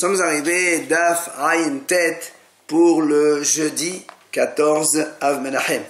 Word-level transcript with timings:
Nous 0.00 0.06
sommes 0.06 0.20
arrivés 0.20 0.82
d'Af 0.88 1.28
Aïn 1.40 1.80
Tête 1.80 2.32
pour 2.68 3.02
le 3.02 3.42
jeudi 3.42 4.06
14 4.30 5.04
Av 5.20 5.42
Menachem. 5.42 5.82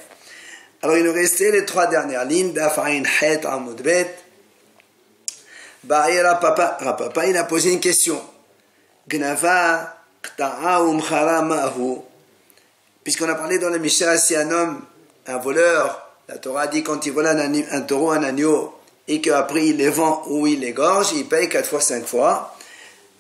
Alors 0.81 0.97
il 0.97 1.05
nous 1.05 1.13
restait 1.13 1.51
les 1.51 1.67
trois 1.67 1.89
dernières 1.89 2.25
lignes 2.25 2.55
d'Af 2.55 2.79
Aïn 2.79 3.03
Het 3.05 3.45
Amud 3.45 3.83
Bet. 3.83 4.09
Bahir 5.85 6.25
Papa, 6.41 6.79
Papa, 6.81 7.27
il 7.27 7.37
a 7.37 7.45
posé 7.45 7.71
une 7.71 7.81
question. 7.81 8.19
Gnava 9.07 9.95
Kta'a 10.23 10.79
Umchara. 10.79 11.47
Puisqu'on 13.05 13.29
a 13.29 13.35
parlé 13.35 13.59
dans 13.59 13.69
la 13.69 13.79
Mishnah, 13.79 14.17
si 14.17 14.35
un 14.35 14.51
homme, 14.51 14.85
un 15.27 15.37
voleur, 15.37 16.09
la 16.31 16.39
Torah 16.39 16.67
dit 16.67 16.83
quand 16.83 17.05
il 17.05 17.13
vole 17.13 17.27
un, 17.27 17.39
un 17.39 17.81
taureau, 17.83 18.13
un 18.13 18.23
agneau, 18.23 18.75
et 19.07 19.21
qu'après 19.21 19.67
il 19.67 19.77
les 19.77 19.91
vend 19.91 20.23
ou 20.29 20.47
il 20.47 20.65
égorge, 20.65 21.13
il 21.15 21.29
paye 21.29 21.51
quatre 21.51 21.69
fois, 21.69 21.83
cinq 21.83 22.07
fois. 22.07 22.55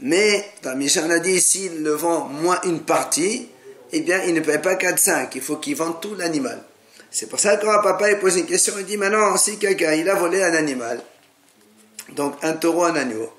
Mais 0.01 0.45
dans 0.63 0.77
Mishnah, 0.77 1.07
on 1.07 1.11
a 1.11 1.19
dit 1.19 1.41
s'il 1.41 1.83
le 1.83 1.93
vend 1.93 2.27
moins 2.27 2.61
une 2.65 2.81
partie, 2.81 3.49
eh 3.93 4.01
bien, 4.01 4.23
il 4.27 4.35
ne 4.35 4.41
paye 4.41 4.59
pas 4.59 4.75
4-5. 4.75 5.29
Il 5.35 5.41
faut 5.41 5.57
qu'il 5.57 5.77
vende 5.77 6.01
tout 6.01 6.15
l'animal. 6.15 6.63
C'est 7.11 7.29
pour 7.29 7.41
ça 7.41 7.57
que 7.57 7.65
quand 7.65 7.83
papa 7.83 8.11
il 8.11 8.19
pose 8.19 8.37
une 8.37 8.47
question, 8.47 8.75
il 8.79 8.85
dit 8.85 8.97
maintenant, 8.97 9.37
si 9.37 9.59
quelqu'un 9.59 9.93
il 9.95 10.09
a 10.09 10.15
volé 10.15 10.43
un 10.43 10.55
animal, 10.55 11.01
donc 12.15 12.35
un 12.43 12.53
taureau, 12.53 12.85
un 12.85 12.95
agneau, 12.95 13.33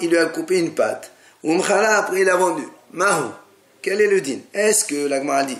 il 0.00 0.08
lui 0.08 0.16
a 0.16 0.26
coupé 0.26 0.58
une 0.58 0.72
patte, 0.72 1.10
Umkhala, 1.44 1.98
après 1.98 2.20
il 2.22 2.30
a 2.30 2.36
vendu, 2.36 2.62
Mahu, 2.92 3.30
quel 3.82 4.00
est 4.00 4.06
le 4.06 4.20
din? 4.20 4.38
Est-ce 4.54 4.84
que 4.84 5.06
l'agma 5.06 5.44
dit 5.44 5.58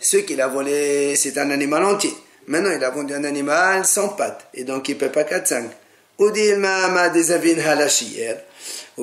Ce 0.00 0.16
qu'il 0.18 0.40
a 0.40 0.48
volé, 0.48 1.16
c'est 1.16 1.38
un 1.38 1.50
animal 1.50 1.84
entier. 1.84 2.14
Maintenant, 2.46 2.70
il 2.70 2.84
a 2.84 2.90
vendu 2.90 3.14
un 3.14 3.24
animal 3.24 3.84
sans 3.84 4.10
patte, 4.10 4.46
et 4.54 4.64
donc 4.64 4.88
il 4.88 4.94
ne 4.94 5.00
paye 5.00 5.10
pas 5.10 5.22
4-5. 5.22 5.64
Ou 6.18 6.30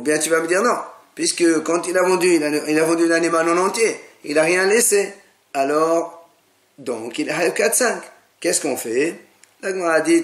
bien 0.01 0.17
tu 0.19 0.29
vas 0.29 0.39
me 0.39 0.47
dire 0.47 0.63
non, 0.63 0.77
puisque 1.15 1.63
quand 1.63 1.87
il 1.87 1.97
a 1.97 2.03
vendu, 2.03 2.35
il 2.35 2.79
a, 2.79 2.83
vendu 2.83 3.07
l'animal 3.07 3.49
en 3.49 3.57
entier, 3.57 3.99
il 4.23 4.35
n'a 4.35 4.43
rien 4.43 4.65
laissé. 4.65 5.13
Alors, 5.53 6.29
donc 6.77 7.19
il 7.19 7.29
a 7.29 7.49
4-5. 7.49 7.97
Qu'est-ce 8.39 8.61
qu'on 8.61 8.77
fait? 8.77 9.19
La 9.61 9.93
a 9.93 10.01
dit 10.01 10.23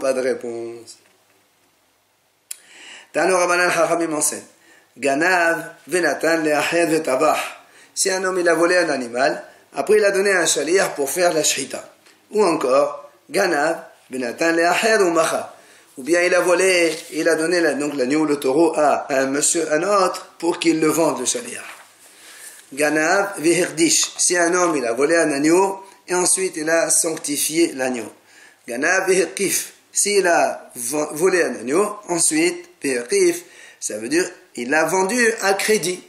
pas 0.00 0.12
de 0.12 0.20
réponse. 0.20 0.98
Le 3.14 3.34
Rabbanan 3.34 3.70
Chachamim 3.70 4.12
enseigne 4.12 4.42
Ganav, 4.96 5.76
Venatan, 5.86 6.42
Leached, 6.42 6.90
Vetabah. 6.90 7.38
Si 7.94 8.10
un 8.10 8.22
homme 8.24 8.38
il 8.38 8.48
a 8.48 8.54
volé 8.54 8.76
un 8.76 8.90
animal, 8.90 9.42
après 9.74 9.96
il 9.96 10.04
a 10.04 10.10
donné 10.10 10.32
un 10.32 10.46
chalier 10.46 10.82
pour 10.94 11.08
faire 11.08 11.32
la 11.32 11.42
shrita. 11.42 11.82
Ou 12.32 12.44
encore, 12.44 13.10
Ganav, 13.30 13.84
Venatan, 14.10 14.52
Leached 14.52 15.00
ou 15.00 15.10
Macha 15.10 15.49
ou 16.00 16.02
bien 16.02 16.22
il 16.22 16.34
a 16.34 16.40
volé, 16.40 16.96
il 17.12 17.28
a 17.28 17.34
donné 17.34 17.60
donc 17.74 17.94
l'agneau, 17.94 18.24
le 18.24 18.36
taureau 18.40 18.72
à 18.74 19.06
un 19.10 19.26
monsieur, 19.26 19.70
un 19.70 19.82
autre, 19.82 20.34
pour 20.38 20.58
qu'il 20.58 20.80
le 20.80 20.86
vende, 20.86 21.20
le 21.20 21.26
shaliach. 21.26 21.62
Ganav 22.72 23.34
vihirdish, 23.38 24.12
si 24.16 24.34
un 24.34 24.54
homme 24.54 24.78
il 24.78 24.86
a 24.86 24.94
volé 24.94 25.16
un 25.16 25.30
agneau, 25.30 25.84
et 26.08 26.14
ensuite 26.14 26.56
il 26.56 26.70
a 26.70 26.88
sanctifié 26.88 27.72
l'agneau. 27.74 28.10
Ganav 28.66 29.10
vihirkif, 29.10 29.74
s'il 29.92 30.26
a 30.26 30.72
volé 30.74 31.42
un 31.42 31.56
agneau, 31.56 31.96
ensuite 32.08 32.70
vihirkif, 32.82 33.44
ça 33.78 33.98
veut 33.98 34.08
dire 34.08 34.24
il 34.56 34.70
l'a 34.70 34.86
vendu 34.86 35.22
à 35.42 35.52
crédit. 35.52 36.02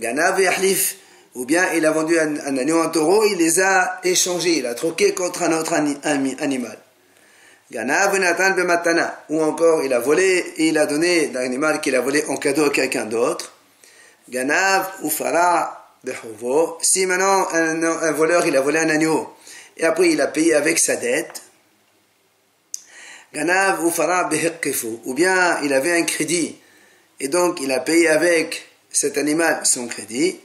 Ganav 0.00 0.40
vihlif, 0.40 0.96
ou 1.36 1.44
bien 1.44 1.72
il 1.72 1.86
a 1.86 1.92
vendu 1.92 2.18
un, 2.18 2.36
agneau, 2.58 2.80
un 2.80 2.88
taureau, 2.88 3.22
il 3.26 3.38
les 3.38 3.60
a 3.60 4.00
échangés, 4.02 4.58
il 4.58 4.66
a 4.66 4.74
troqué 4.74 5.14
contre 5.14 5.44
un 5.44 5.52
autre 5.52 5.74
animal. 6.02 6.78
Ganav 7.70 8.12
Bematana, 8.56 9.24
ou 9.28 9.42
encore 9.42 9.84
il 9.84 9.92
a 9.92 9.98
volé 9.98 10.54
et 10.56 10.68
il 10.68 10.78
a 10.78 10.86
donné 10.86 11.30
l'animal 11.32 11.82
qu'il 11.82 11.94
a 11.96 12.00
volé 12.00 12.24
en 12.28 12.36
cadeau 12.38 12.64
à 12.64 12.70
quelqu'un 12.70 13.04
d'autre. 13.04 13.52
Ganav 14.30 14.90
ou 15.02 15.10
Fara 15.10 15.74
si 16.80 17.04
maintenant 17.04 17.46
un, 17.52 18.12
voleur 18.12 18.46
il 18.46 18.56
a 18.56 18.62
volé 18.62 18.78
un 18.78 18.88
agneau 18.88 19.34
et 19.76 19.84
après 19.84 20.10
il 20.10 20.20
a 20.22 20.28
payé 20.28 20.54
avec 20.54 20.78
sa 20.78 20.96
dette. 20.96 21.42
Ganav 23.34 23.84
ou 23.84 23.90
Fara 23.90 24.30
ou 25.04 25.14
bien 25.14 25.60
il 25.62 25.74
avait 25.74 25.98
un 25.98 26.04
crédit 26.04 26.56
et 27.20 27.28
donc 27.28 27.60
il 27.60 27.70
a 27.70 27.80
payé 27.80 28.08
avec 28.08 28.66
cet 28.90 29.18
animal 29.18 29.60
son 29.64 29.88
crédit. 29.88 30.40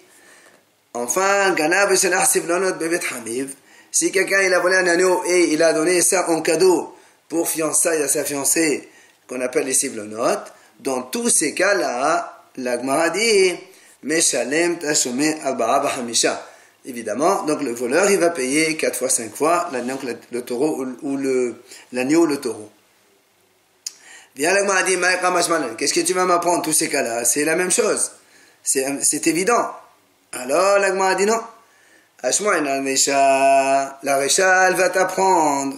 Enfin, 0.94 1.54
Ganav 1.54 1.90
Hamid, 1.94 3.50
si 3.92 4.12
quelqu'un 4.12 4.42
il 4.42 4.54
a 4.54 4.60
volé 4.60 4.76
un 4.76 4.88
agneau 4.88 5.24
et 5.26 5.54
il 5.54 5.64
a 5.64 5.72
donné 5.72 6.02
ça 6.02 6.30
en 6.30 6.42
cadeau 6.42 6.93
pour 7.34 7.50
fiançailles 7.50 8.04
à 8.04 8.08
sa 8.08 8.24
fiancée, 8.24 8.88
qu'on 9.28 9.42
appelle 9.42 9.66
les 9.66 9.90
notes, 9.90 10.54
dans 10.82 11.02
tous 11.02 11.30
ces 11.30 11.56
cas-là, 11.56 12.44
la 12.58 12.78
Gemara 12.78 13.10
dit 13.10 13.56
Meshalem 14.04 14.78
Tashome 14.78 15.34
Hamisha. 15.44 16.48
Évidemment, 16.86 17.42
donc 17.42 17.64
le 17.64 17.72
voleur, 17.72 18.12
il 18.12 18.20
va 18.20 18.30
payer 18.30 18.78
4 18.78 18.96
fois, 18.96 19.10
5 19.10 19.36
fois 19.36 19.68
l'agneau, 19.72 19.98
le 20.32 20.42
taureau 20.44 20.86
ou 21.02 21.18
l'agneau 21.92 22.22
ou 22.22 22.26
le 22.28 22.38
taureau. 22.38 22.70
Viens, 24.36 24.54
la 24.54 24.60
Gemara 24.60 24.84
dit 24.84 24.96
Qu'est-ce 25.76 25.94
que 25.96 26.02
tu 26.02 26.14
vas 26.14 26.26
m'apprendre 26.26 26.62
tous 26.62 26.74
ces 26.74 26.88
cas-là? 26.88 27.26
C'est 27.26 27.46
la 27.46 27.56
même 27.56 27.72
chose. 27.72 28.12
C'est 28.62 29.26
évident. 29.26 29.72
Alors, 30.34 30.78
la 30.78 30.90
Gemara 30.90 31.16
dit 31.16 31.26
non. 31.26 31.42
La 32.24 32.30
Récha, 34.16 34.70
elle 34.70 34.76
va 34.76 34.88
t'apprendre. 34.88 35.76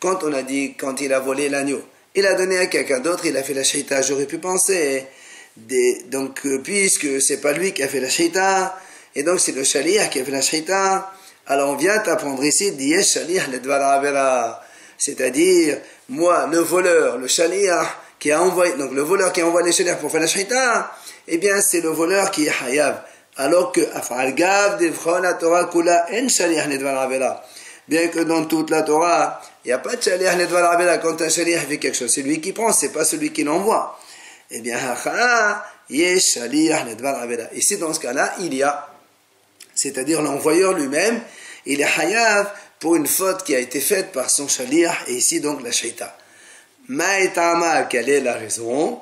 Quand 0.00 0.22
on 0.22 0.32
a 0.34 0.42
dit, 0.42 0.74
quand 0.78 1.00
il 1.00 1.14
a 1.14 1.20
volé 1.20 1.48
l'agneau, 1.48 1.80
il 2.14 2.26
a 2.26 2.34
donné 2.34 2.58
à 2.58 2.66
quelqu'un 2.66 3.00
d'autre, 3.00 3.24
il 3.24 3.34
a 3.38 3.42
fait 3.42 3.54
la 3.54 3.64
shaita, 3.64 4.02
j'aurais 4.02 4.26
pu 4.26 4.36
penser. 4.36 5.06
donc, 6.10 6.44
euh, 6.44 6.58
puisque 6.62 7.22
c'est 7.22 7.40
pas 7.40 7.54
lui 7.54 7.72
qui 7.72 7.82
a 7.82 7.88
fait 7.88 8.00
la 8.00 8.10
shaita, 8.10 8.78
et 9.14 9.22
donc 9.22 9.40
c'est 9.40 9.52
le 9.52 9.64
shalir 9.64 10.10
qui 10.10 10.20
a 10.20 10.24
fait 10.26 10.30
la 10.30 10.42
shaita, 10.42 11.10
alors 11.46 11.70
on 11.70 11.76
vient 11.76 11.98
t'apprendre 12.00 12.44
ici, 12.44 12.74
c'est-à-dire, 14.98 15.78
moi, 16.10 16.46
le 16.52 16.58
voleur, 16.58 17.16
le 17.16 17.28
shalir, 17.28 17.78
qui 18.18 18.30
a 18.30 18.42
envoyé, 18.42 18.74
donc 18.74 18.92
le 18.92 19.00
voleur 19.00 19.32
qui 19.32 19.40
a 19.40 19.46
envoyé 19.46 19.68
les 19.68 19.72
shalir 19.72 19.96
pour 19.96 20.10
faire 20.10 20.20
la 20.20 20.26
shaita, 20.26 20.92
eh 21.28 21.38
bien, 21.38 21.62
c'est 21.62 21.80
le 21.80 21.88
voleur 21.88 22.30
qui 22.30 22.44
est 22.46 22.52
hayav 22.62 23.02
alors 23.36 23.72
que 23.72 23.80
la 25.22 25.34
Torah 25.34 25.64
kula 25.66 26.06
en. 26.10 27.36
Bien 27.88 28.08
que 28.08 28.20
dans 28.20 28.44
toute 28.46 28.70
la 28.70 28.82
Torah, 28.82 29.40
il 29.64 29.68
n'y 29.68 29.72
a 29.72 29.78
pas 29.78 29.94
de 29.94 30.02
shaliach 30.02 30.36
nedvar 30.36 30.72
avera 30.72 30.98
quand 30.98 31.20
un 31.22 31.28
shaliach 31.28 31.66
fait 31.66 31.78
quelque 31.78 31.96
chose. 31.96 32.12
C'est 32.12 32.22
lui 32.22 32.40
qui 32.40 32.52
prend, 32.52 32.72
c'est 32.72 32.88
pas 32.88 33.04
celui 33.04 33.32
qui 33.32 33.44
l'envoie. 33.44 33.96
Eh 34.50 34.60
bien. 34.60 34.76
Ici, 35.88 37.76
dans 37.78 37.92
ce 37.92 38.00
cas-là, 38.00 38.34
il 38.40 38.54
y 38.54 38.62
a, 38.64 38.88
c'est-à-dire 39.72 40.20
l'envoyeur 40.20 40.72
lui-même, 40.72 41.20
il 41.64 41.80
est 41.80 41.98
hayav 41.98 42.50
pour 42.80 42.96
une 42.96 43.06
faute 43.06 43.44
qui 43.44 43.54
a 43.54 43.60
été 43.60 43.80
faite 43.80 44.10
par 44.10 44.30
son 44.30 44.48
shaliach, 44.48 45.04
et 45.06 45.14
ici 45.14 45.40
donc 45.40 45.62
la 45.62 45.70
shaita. 45.70 46.16
Ma'etama, 46.88 47.84
quelle 47.84 48.08
est 48.08 48.20
la 48.20 48.34
raison? 48.34 49.00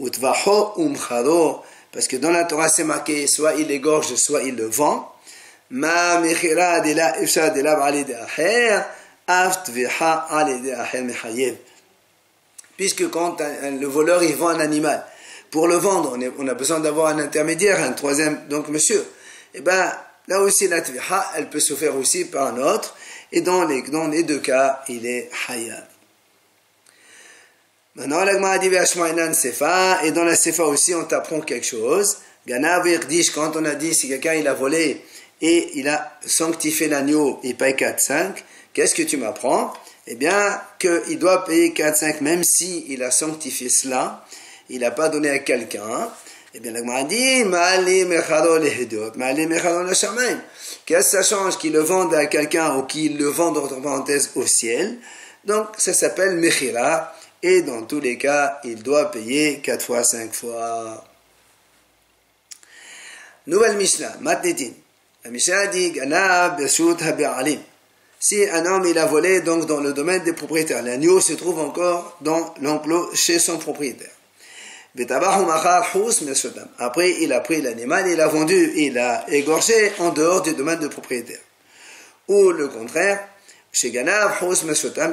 Utvaho 0.00 0.72
umchado, 0.78 1.62
parce 1.92 2.08
que 2.08 2.16
dans 2.16 2.30
la 2.30 2.44
Torah, 2.44 2.68
c'est 2.68 2.84
marqué 2.84 3.26
soit 3.26 3.54
il 3.54 3.70
égorge, 3.70 4.14
soit 4.14 4.42
il 4.42 4.56
le 4.56 4.66
vend. 4.66 5.14
Ma 5.70 6.18
mechira 6.20 6.82
aft. 9.26 9.70
Puisque 12.76 13.10
quand 13.10 13.36
le 13.40 13.86
voleur 13.86 14.22
il 14.22 14.34
vend 14.34 14.48
un 14.48 14.60
animal, 14.60 15.04
pour 15.50 15.68
le 15.68 15.76
vendre, 15.76 16.18
on, 16.38 16.48
a 16.48 16.54
besoin 16.54 16.80
d'avoir 16.80 17.08
un 17.08 17.18
intermédiaire, 17.18 17.80
un 17.82 17.92
troisième, 17.92 18.48
donc 18.48 18.68
monsieur. 18.68 19.00
Et 19.54 19.58
eh 19.58 19.60
ben 19.60 19.92
là 20.28 20.40
aussi 20.40 20.66
la 20.68 20.80
tviha, 20.80 21.32
elle 21.36 21.50
peut 21.50 21.60
se 21.60 21.74
faire 21.74 21.94
aussi 21.96 22.24
par 22.24 22.46
un 22.46 22.58
autre, 22.58 22.96
et 23.30 23.42
dans 23.42 23.64
les, 23.64 23.82
dans 23.82 24.08
les 24.08 24.22
deux 24.22 24.38
cas, 24.38 24.82
il 24.88 25.06
est 25.06 25.30
hayab. 25.48 25.91
Maintenant, 27.94 28.24
la 28.24 28.58
dit 28.58 28.70
Sefa, 29.34 30.00
et 30.04 30.12
dans 30.12 30.24
la 30.24 30.34
Sefa 30.34 30.64
aussi, 30.64 30.94
on 30.94 31.04
t'apprend 31.04 31.40
quelque 31.40 31.66
chose. 31.66 32.16
Ganav 32.46 32.88
quand 33.34 33.54
on 33.54 33.64
a 33.66 33.74
dit 33.74 33.92
si 33.94 34.08
quelqu'un 34.08 34.32
il 34.32 34.48
a 34.48 34.54
volé 34.54 35.04
et 35.42 35.72
il 35.74 35.88
a 35.88 36.18
sanctifié 36.24 36.88
l'agneau, 36.88 37.38
il 37.42 37.54
paye 37.54 37.74
4-5, 37.74 38.32
qu'est-ce 38.72 38.94
que 38.94 39.02
tu 39.02 39.18
m'apprends? 39.18 39.74
Eh 40.06 40.14
bien, 40.14 40.60
qu'il 40.78 41.18
doit 41.18 41.44
payer 41.44 41.70
4-5 41.70 42.22
même 42.22 42.42
si 42.44 42.86
il 42.88 43.02
a 43.02 43.10
sanctifié 43.10 43.68
cela, 43.68 44.24
il 44.70 44.80
n'a 44.80 44.90
pas 44.90 45.10
donné 45.10 45.28
à 45.28 45.40
quelqu'un. 45.40 46.10
Eh 46.54 46.60
bien, 46.60 46.72
la 46.72 47.04
dit 47.04 47.44
Qu'est-ce 50.86 51.12
que 51.12 51.22
ça 51.22 51.22
change 51.22 51.58
qu'il 51.58 51.72
le 51.72 51.80
vende 51.80 52.14
à 52.14 52.26
quelqu'un 52.26 52.76
ou 52.76 52.82
qu'il 52.84 53.18
le 53.18 53.26
vende 53.26 53.58
entre 53.58 53.80
parenthèses 53.80 54.30
au 54.34 54.46
ciel? 54.46 54.98
Donc, 55.44 55.66
ça 55.78 55.92
s'appelle 55.92 56.36
Mechira 56.36 57.12
et 57.42 57.62
dans 57.62 57.82
tous 57.82 58.00
les 58.00 58.18
cas, 58.18 58.60
il 58.64 58.82
doit 58.82 59.10
payer 59.10 59.60
4 59.60 59.84
fois, 59.84 60.04
5 60.04 60.32
fois. 60.32 61.04
Nouvelle 63.46 63.76
Mishnah, 63.76 64.16
Matnetin. 64.20 64.70
La 65.24 65.30
Mishnah 65.30 65.66
dit 65.68 65.92
si 68.20 68.48
un 68.48 68.66
homme 68.66 68.86
il 68.86 68.96
a 68.98 69.06
volé 69.06 69.40
donc 69.40 69.66
dans 69.66 69.80
le 69.80 69.92
domaine 69.92 70.22
des 70.22 70.32
propriétaires, 70.32 70.82
l'agneau 70.82 71.18
se 71.18 71.32
trouve 71.32 71.58
encore 71.58 72.16
dans 72.20 72.54
l'enclos 72.60 73.12
chez 73.14 73.40
son 73.40 73.58
propriétaire. 73.58 74.12
Après, 76.78 77.10
il 77.20 77.32
a 77.32 77.40
pris 77.40 77.62
l'animal, 77.62 78.06
il 78.06 78.20
a 78.20 78.28
vendu, 78.28 78.72
il 78.76 78.96
a 78.98 79.24
égorgé 79.28 79.92
en 79.98 80.10
dehors 80.10 80.42
du 80.42 80.52
domaine 80.52 80.78
du 80.78 80.88
propriétaire. 80.88 81.40
Ou 82.28 82.50
le 82.50 82.68
contraire, 82.68 83.26
chez 83.72 83.90
Ganav, 83.90 84.38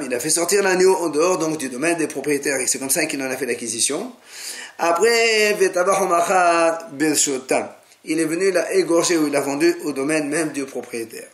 il 0.02 0.14
a 0.14 0.20
fait 0.20 0.30
sortir 0.30 0.62
l'agneau 0.62 0.94
en 0.96 1.08
dehors 1.08 1.38
donc 1.38 1.56
du 1.56 1.70
domaine 1.70 1.96
des 1.96 2.06
propriétaires. 2.06 2.60
Et 2.60 2.66
c'est 2.66 2.78
comme 2.78 2.90
ça 2.90 3.06
qu'il 3.06 3.22
en 3.22 3.30
a 3.30 3.36
fait 3.36 3.46
l'acquisition. 3.46 4.12
Après, 4.78 5.56
il 8.04 8.20
est 8.20 8.24
venu, 8.24 8.50
l'a 8.50 8.72
égorgé 8.74 9.16
ou 9.16 9.26
il 9.26 9.32
l'a 9.32 9.40
vendu 9.40 9.74
au 9.84 9.92
domaine 9.92 10.28
même 10.28 10.52
du 10.52 10.64
propriétaire. 10.64 11.28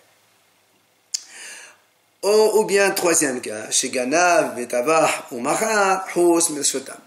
Ou, 2.22 2.64
bien, 2.64 2.90
troisième 2.90 3.40
cas, 3.40 3.70
chez 3.70 3.90
Ganav, 3.90 4.56
ou 5.30 5.42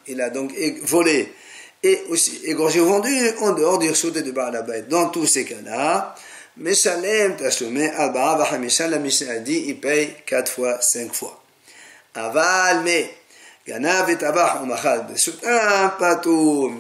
Il 0.08 0.22
a 0.22 0.30
donc 0.30 0.54
volé 0.84 1.34
et 1.82 2.04
aussi 2.10 2.42
égorgé 2.44 2.80
ou 2.82 2.86
vendu 2.86 3.30
en 3.42 3.52
dehors 3.52 3.80
du 3.80 3.90
Rishut 3.90 4.12
de 4.12 4.32
Baalabait. 4.32 4.84
Dans 4.84 5.10
tous 5.10 5.26
ces 5.26 5.46
cas-là, 5.46 6.16
Meshalem 6.58 7.38
Tashlume 7.38 7.92
Alba 7.96 8.36
Vahamisha, 8.36 8.88
la 8.88 9.00
Mishnah 9.00 9.40
dit, 9.40 9.66
il 9.68 9.80
paye 9.80 10.16
fois, 10.48 10.80
fois. 11.14 11.44
Mais, 12.84 13.12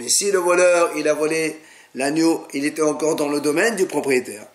si 0.10 0.32
le 0.32 0.40
voleur, 0.40 0.92
a 1.08 1.14
volé 1.14 1.60
l'agneau, 1.96 2.48
il 2.54 2.66
était 2.66 2.82
encore 2.82 3.16
dans 3.16 3.30
le 3.30 3.40
domaine 3.40 3.76
du 3.76 3.86
propriétaire. 3.86 4.46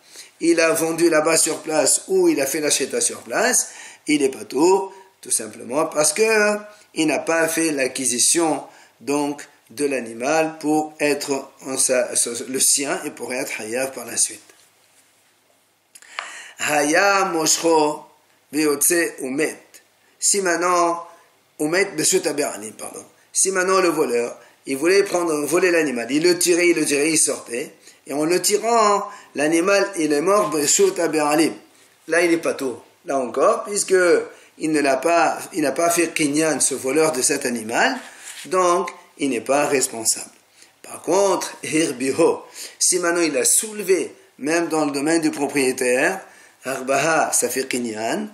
Il 0.40 0.60
a 0.60 0.72
vendu 0.72 1.08
là-bas 1.08 1.36
sur 1.36 1.60
place 1.62 2.02
ou 2.08 2.28
il 2.28 2.40
a 2.40 2.46
fait 2.46 2.60
l'achat 2.60 3.00
sur 3.00 3.20
place, 3.22 3.70
il 4.06 4.22
est 4.22 4.28
pas 4.28 4.44
tout, 4.44 4.92
simplement 5.30 5.86
parce 5.86 6.12
que 6.12 6.58
il 6.94 7.06
n'a 7.06 7.18
pas 7.18 7.48
fait 7.48 7.70
l'acquisition, 7.72 8.62
de 9.70 9.84
l'animal 9.84 10.58
pour 10.58 10.94
être 11.00 11.50
le 12.48 12.60
sien 12.60 13.00
et 13.04 13.10
pour 13.10 13.32
être 13.32 13.60
hayav 13.60 13.92
par 13.92 14.04
la 14.04 14.16
suite. 14.16 14.53
Haya 16.58 17.26
moshro 17.26 18.06
umet. 18.52 19.58
Si 20.18 20.40
maintenant, 20.40 21.06
umet 21.58 21.86
pardon. 22.76 23.04
Si 23.32 23.50
maintenant 23.50 23.80
le 23.80 23.88
voleur, 23.88 24.38
il 24.66 24.76
voulait 24.76 25.02
prendre, 25.02 25.34
voler 25.44 25.70
l'animal, 25.70 26.10
il 26.10 26.22
le 26.22 26.38
tirait, 26.38 26.68
il 26.68 26.76
le 26.76 26.84
tirait, 26.84 27.10
il 27.10 27.18
sortait, 27.18 27.72
et 28.06 28.12
en 28.12 28.24
le 28.24 28.40
tirant, 28.40 29.04
l'animal, 29.34 29.90
il 29.98 30.12
est 30.12 30.20
mort, 30.20 30.52
Là, 32.06 32.20
il 32.20 32.32
est 32.32 32.38
pas 32.38 32.54
tout. 32.54 32.76
Là 33.06 33.18
encore, 33.18 33.64
puisque 33.64 33.94
il 34.58 34.72
ne 34.72 34.80
pas, 34.96 35.38
n'a 35.54 35.72
pas 35.72 35.90
fait 35.90 36.14
kinyan, 36.14 36.60
ce 36.60 36.74
voleur 36.74 37.12
de 37.12 37.22
cet 37.22 37.44
animal, 37.44 37.96
donc, 38.46 38.90
il 39.18 39.30
n'est 39.30 39.40
pas 39.40 39.66
responsable. 39.66 40.30
Par 40.82 41.02
contre, 41.02 41.56
hirbiho, 41.62 42.42
si 42.78 42.98
maintenant 42.98 43.22
il 43.22 43.36
a 43.36 43.44
soulevé, 43.44 44.14
même 44.38 44.68
dans 44.68 44.84
le 44.84 44.92
domaine 44.92 45.20
du 45.20 45.30
propriétaire, 45.30 46.20
Arbaha, 46.64 47.32
ça 47.32 47.48
fait 47.48 47.68
kinyan, 47.68 48.28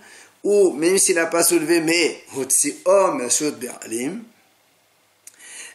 ou 0.45 0.73
même 0.73 0.99
s'il 0.99 1.17
n'a 1.17 1.27
pas 1.27 1.43
soulevé, 1.43 1.81
mais 1.81 2.25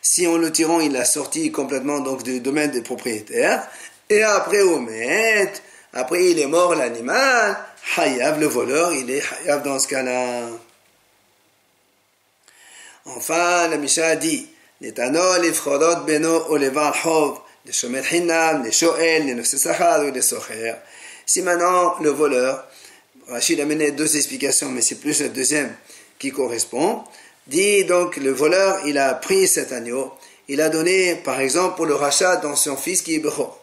si 0.02 0.28
en 0.28 0.38
le 0.38 0.52
tirant, 0.52 0.80
il 0.80 0.96
a 0.96 1.06
sorti 1.06 1.52
complètement 1.52 2.00
donc 2.00 2.24
du 2.24 2.40
domaine 2.40 2.72
des 2.72 2.82
propriétaires, 2.82 3.68
et 4.10 4.24
après 4.24 4.62
Omet, 4.62 5.52
après 5.94 6.32
il 6.32 6.40
est 6.40 6.48
mort 6.48 6.76
l'animal, 6.76 7.58
Hayav, 7.98 8.40
le 8.40 8.48
voleur, 8.48 8.94
il 8.94 9.12
est 9.12 9.24
Hayav 9.42 9.64
dans 9.64 9.80
ce 9.80 9.88
cas-là. 9.88 10.50
Enfin, 13.06 13.68
la 13.68 13.78
Misha 13.78 14.16
dit, 14.16 14.48
Netano, 14.82 15.42
les 15.42 15.54
frodot, 15.54 16.04
beno, 16.06 16.46
olevar, 16.50 16.96
hov, 17.06 17.40
les 17.66 17.72
shomer 17.72 18.02
hinam, 18.12 18.64
les 18.64 18.72
shoel, 18.72 19.26
les 19.26 19.34
nefsesachad 19.36 20.04
ou 20.04 20.12
les 20.12 20.22
socher. 20.22 20.74
Si 21.26 21.42
maintenant 21.42 21.96
le 22.02 22.10
voleur, 22.10 22.68
Rachid 23.28 23.60
a 23.60 23.66
mené 23.66 23.92
deux 23.92 24.16
explications, 24.16 24.70
mais 24.70 24.82
c'est 24.82 24.96
plus 24.96 25.22
la 25.22 25.30
deuxième 25.30 25.76
qui 26.20 26.32
correspond, 26.32 27.04
dit 27.48 27.84
donc 27.86 28.18
le 28.18 28.32
voleur, 28.32 28.86
il 28.86 29.00
a 29.00 29.14
pris 29.16 29.48
cet 29.48 29.72
agneau, 29.72 30.14
il 30.48 30.62
a 30.62 30.70
donné 30.70 31.16
par 31.16 31.40
exemple 31.40 31.76
pour 31.76 31.88
le 31.88 31.96
rachat 31.96 32.36
dans 32.38 32.56
son 32.56 32.78
fils 32.78 33.02
qui 33.02 33.16
est 33.16 33.20
Bechor. 33.20 33.60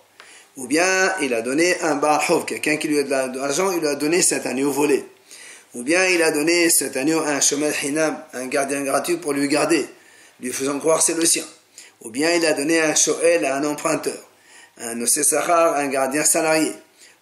Ou 0.56 0.66
bien 0.66 1.14
il 1.22 1.32
a 1.32 1.40
donné 1.40 1.80
un 1.80 1.94
Bahov, 1.94 2.44
quelqu'un 2.44 2.76
qui 2.76 2.88
lui 2.88 2.98
a 2.98 3.04
de 3.04 3.38
l'argent, 3.38 3.70
il 3.70 3.78
lui 3.78 3.88
a 3.88 3.94
donné 3.94 4.20
cet 4.20 4.44
agneau 4.44 4.72
volé. 4.72 5.04
Ou 5.74 5.84
bien 5.84 6.04
il 6.06 6.22
a 6.22 6.32
donné 6.32 6.68
cet 6.68 6.96
agneau 6.96 7.20
à 7.20 7.28
un 7.28 7.40
Shomer 7.40 7.72
Hinam, 7.84 8.22
un 8.34 8.46
gardien 8.48 8.82
gratuit 8.82 9.16
pour 9.16 9.32
lui 9.32 9.46
garder, 9.46 9.86
lui 10.40 10.52
faisant 10.52 10.78
croire 10.80 11.00
c'est 11.00 11.14
le 11.14 11.24
sien. 11.24 11.44
Ou 12.00 12.10
bien 12.10 12.32
il 12.32 12.44
a 12.44 12.52
donné 12.54 12.80
un 12.80 12.96
Shoel 12.96 13.44
à 13.44 13.56
un 13.56 13.64
emprunteur, 13.64 14.18
un 14.78 15.00
Osesahar, 15.00 15.76
un 15.76 15.86
gardien 15.86 16.24
salarié 16.24 16.72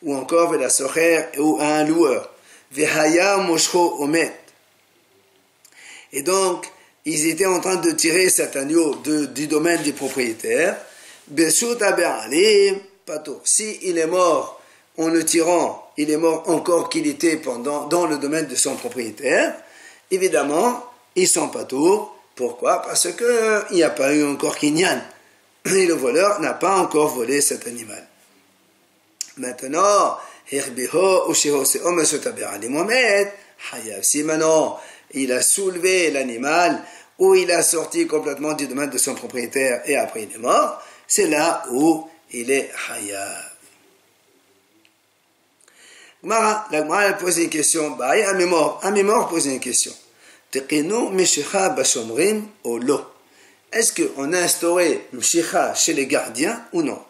ou 0.03 0.15
encore 0.15 0.55
la 0.55 0.71
socher 0.71 1.27
ou 1.39 1.59
un 1.61 1.85
loueur. 1.85 2.31
Vehaya 2.73 3.39
omet. 3.75 4.33
Et 6.13 6.23
donc, 6.23 6.67
ils 7.05 7.27
étaient 7.27 7.47
en 7.47 7.61
train 7.61 7.77
de 7.77 7.91
tirer 7.93 8.29
cet 8.31 8.57
agneau 8.57 8.95
du 8.97 9.47
domaine 9.47 9.83
du 9.83 9.93
propriétaire. 9.93 10.77
Si 13.45 13.79
il 13.83 13.99
est 13.99 14.07
mort 14.07 14.61
en 14.99 15.09
le 15.09 15.25
tirant, 15.25 15.91
il 15.97 16.11
est 16.11 16.17
mort 16.17 16.49
encore 16.49 16.89
qu'il 16.89 17.07
était 17.07 17.37
pendant, 17.37 17.87
dans 17.87 18.07
le 18.07 18.19
domaine 18.19 18.47
de 18.47 18.55
son 18.55 18.75
propriétaire. 18.77 19.55
Évidemment, 20.11 20.85
ils 21.17 21.29
sont 21.29 21.49
pas 21.49 21.65
tours. 21.65 22.17
Pourquoi? 22.35 22.83
Parce 22.83 23.09
qu'il 23.13 23.77
n'y 23.77 23.83
a 23.83 23.91
pas 23.91 24.13
eu 24.15 24.25
encore 24.25 24.57
Kinyan. 24.57 25.01
Et 25.67 25.87
le 25.87 25.95
voleur 25.95 26.41
n'a 26.41 26.55
pas 26.55 26.77
encore 26.77 27.09
volé 27.09 27.41
cet 27.41 27.67
animal. 27.67 28.07
Maintenant, 29.41 30.19
si 34.03 34.23
maintenant 34.23 34.81
il 35.13 35.33
a 35.33 35.43
soulevé 35.43 36.11
l'animal 36.11 36.83
ou 37.19 37.35
il 37.35 37.51
a 37.51 37.63
sorti 37.63 38.07
complètement 38.07 38.53
du 38.53 38.67
domaine 38.67 38.91
de 38.91 38.99
son 38.99 39.15
propriétaire 39.15 39.81
et 39.87 39.97
après 39.97 40.25
il 40.25 40.35
est 40.35 40.39
mort, 40.39 40.83
c'est 41.07 41.27
là 41.27 41.65
où 41.71 42.07
il 42.33 42.51
est 42.51 42.71
hayav. 42.91 43.45
la 46.23 46.67
Gemara 46.71 47.01
a 47.01 47.13
posé 47.15 47.45
une 47.45 47.51
question, 47.51 47.93
bah, 47.93 48.13
un 48.13 48.35
mémoire 48.91 49.29
pose 49.29 49.47
une 49.47 49.59
question. 49.59 49.93
Est-ce 53.73 53.93
qu'on 53.95 54.33
a 54.35 54.39
instauré 54.39 55.07
mshicha 55.15 55.75
chez 55.75 55.95
les 55.95 56.07
gardiens 56.07 56.67
ou 56.75 56.83
non? 56.83 57.01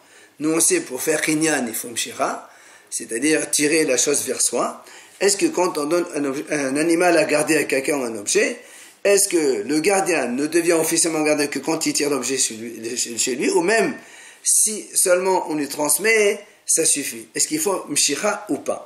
Nous, 0.41 0.53
on 0.53 0.59
sait 0.59 0.81
pour 0.81 1.03
faire 1.03 1.21
kinyan, 1.21 1.71
faut 1.71 1.89
mshira, 1.89 2.49
c'est-à-dire 2.89 3.51
tirer 3.51 3.85
la 3.85 3.95
chose 3.95 4.25
vers 4.25 4.41
soi. 4.41 4.83
Est-ce 5.19 5.37
que 5.37 5.45
quand 5.45 5.77
on 5.77 5.85
donne 5.85 6.05
un, 6.49 6.77
animal 6.77 7.15
à 7.17 7.25
garder 7.25 7.57
à 7.57 7.63
quelqu'un 7.65 7.99
ou 7.99 8.03
un 8.03 8.15
objet, 8.15 8.59
est-ce 9.03 9.29
que 9.29 9.61
le 9.61 9.79
gardien 9.81 10.25
ne 10.25 10.47
devient 10.47 10.73
officiellement 10.73 11.21
gardien 11.21 11.45
que 11.45 11.59
quand 11.59 11.85
il 11.85 11.93
tire 11.93 12.09
l'objet 12.09 12.39
chez 12.39 13.35
lui, 13.35 13.51
ou 13.51 13.61
même 13.61 13.95
si 14.43 14.89
seulement 14.95 15.47
on 15.47 15.53
lui 15.53 15.67
transmet, 15.67 16.43
ça 16.65 16.85
suffit? 16.85 17.27
Est-ce 17.35 17.47
qu'il 17.47 17.59
faut 17.59 17.85
mshira 17.87 18.47
ou 18.49 18.57
pas? 18.57 18.83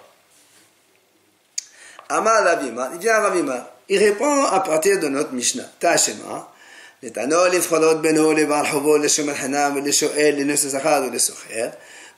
Amar 2.10 2.44
Ravima, 2.44 2.92
il 2.96 3.00
vient 3.00 3.18
Ravima, 3.22 3.78
il 3.88 4.00
répond 4.00 4.44
à 4.44 4.60
partir 4.60 5.00
de 5.00 5.08
notre 5.08 5.32
Mishnah, 5.32 5.72
Tashema, 5.80 6.52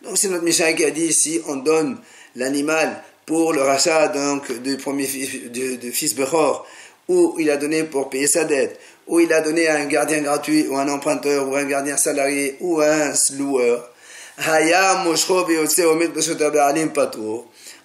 donc 0.04 0.18
c'est 0.18 0.30
notre 0.30 0.44
Mishnah 0.44 0.74
qui 0.74 0.86
a 0.86 0.92
dit 0.92 1.06
ici, 1.06 1.42
on 1.48 1.58
donne 1.58 1.98
l'animal 2.36 3.04
pour 3.26 3.52
le 3.52 3.62
rachat 3.62 4.08
donc, 4.10 4.52
du 4.62 4.78
premier 4.78 5.06
fils, 5.06 5.52
du, 5.52 5.92
fils 5.92 6.16
Bechor, 6.16 6.66
ou 7.08 7.36
il 7.40 7.50
a 7.50 7.58
donné 7.58 7.84
pour 7.84 8.10
payer 8.10 8.28
sa 8.28 8.46
dette, 8.46 8.80
ou 9.08 9.20
il 9.20 9.34
a 9.34 9.42
donné 9.42 9.68
à 9.68 9.76
un 9.76 9.86
gardien 9.86 10.22
gratuit, 10.22 10.68
ou 10.68 10.78
un 10.78 10.88
emprunteur, 10.88 11.50
ou 11.50 11.56
un 11.56 11.66
gardien 11.66 11.98
salarié, 11.98 12.58
ou 12.60 12.80
un 12.80 13.14
loueur. 13.38 13.92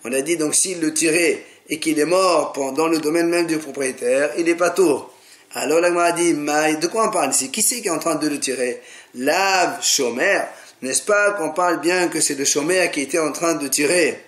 On 0.04 0.12
a 0.12 0.20
dit 0.20 0.36
donc 0.36 0.54
s'il 0.54 0.80
le 0.80 0.92
tirait 0.92 1.44
et 1.68 1.80
qu'il 1.80 1.98
est 1.98 2.04
mort 2.04 2.52
dans 2.76 2.88
le 2.88 2.98
domaine 2.98 3.28
même 3.28 3.46
du 3.46 3.58
propriétaire, 3.58 4.30
il 4.36 4.48
est 4.48 4.54
pas 4.54 4.70
tour. 4.70 5.12
Alors 5.54 5.80
la 5.80 5.88
a 6.02 6.12
dit, 6.12 6.32
de 6.32 6.86
quoi 6.86 7.08
on 7.08 7.10
parle 7.10 7.30
ici? 7.30 7.50
Qui 7.50 7.62
c'est 7.62 7.82
qui 7.82 7.88
est 7.88 7.90
en 7.90 7.98
train 7.98 8.14
de 8.14 8.28
le 8.28 8.40
tirer? 8.40 8.80
Lave 9.14 9.82
Shomer. 9.82 10.40
N'est-ce 10.80 11.02
pas 11.02 11.32
qu'on 11.32 11.50
parle 11.50 11.80
bien 11.80 12.08
que 12.08 12.20
c'est 12.20 12.34
le 12.34 12.44
Shomer 12.44 12.90
qui 12.92 13.02
était 13.02 13.18
en 13.18 13.32
train 13.32 13.54
de 13.54 13.68
tirer 13.68 14.18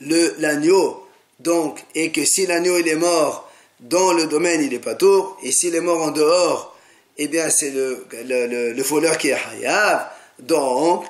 l'agneau? 0.00 1.06
Donc, 1.38 1.80
et 1.94 2.10
que 2.10 2.24
si 2.24 2.46
l'agneau 2.46 2.78
il 2.78 2.88
est 2.88 2.96
mort 2.96 3.50
dans 3.80 4.12
le 4.12 4.26
domaine, 4.26 4.62
il 4.62 4.72
est 4.72 4.78
pas 4.78 4.94
tour, 4.94 5.36
et 5.42 5.52
s'il 5.52 5.74
est 5.74 5.80
mort 5.80 6.02
en 6.02 6.10
dehors, 6.10 6.76
eh 7.18 7.28
bien 7.28 7.50
c'est 7.50 7.70
le, 7.70 8.06
le, 8.24 8.72
le, 8.72 8.82
voleur 8.82 9.18
qui 9.18 9.28
est 9.28 9.36
hayav. 9.36 10.06
Donc, 10.38 11.04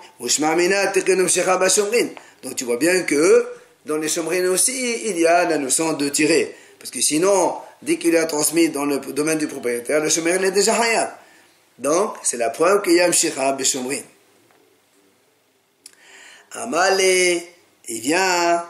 donc 2.42 2.56
tu 2.56 2.64
vois 2.64 2.76
bien 2.76 3.02
que 3.02 3.46
dans 3.86 3.96
les 3.96 4.08
chômerines 4.08 4.46
aussi, 4.46 5.06
il 5.06 5.18
y 5.18 5.26
a 5.26 5.48
la 5.48 5.58
notion 5.58 5.92
de 5.92 6.08
tirer. 6.08 6.54
Parce 6.78 6.90
que 6.90 7.00
sinon, 7.00 7.54
dès 7.82 7.98
qu'il 7.98 8.16
a 8.16 8.24
transmis 8.26 8.68
dans 8.68 8.84
le 8.84 8.98
domaine 8.98 9.38
du 9.38 9.46
propriétaire, 9.46 10.00
le 10.00 10.08
chômeur 10.08 10.42
est 10.42 10.50
déjà 10.50 10.74
hayab. 10.74 11.10
Donc, 11.78 12.16
c'est 12.22 12.36
la 12.36 12.50
preuve 12.50 12.82
qu'il 12.82 12.94
y 12.94 13.00
a 13.00 13.06
un 13.06 13.12
shirab 13.12 13.60
et 13.60 13.64
chômerine. 13.64 14.04
Amalé, 16.52 17.46
il 17.88 18.00
vient, 18.00 18.64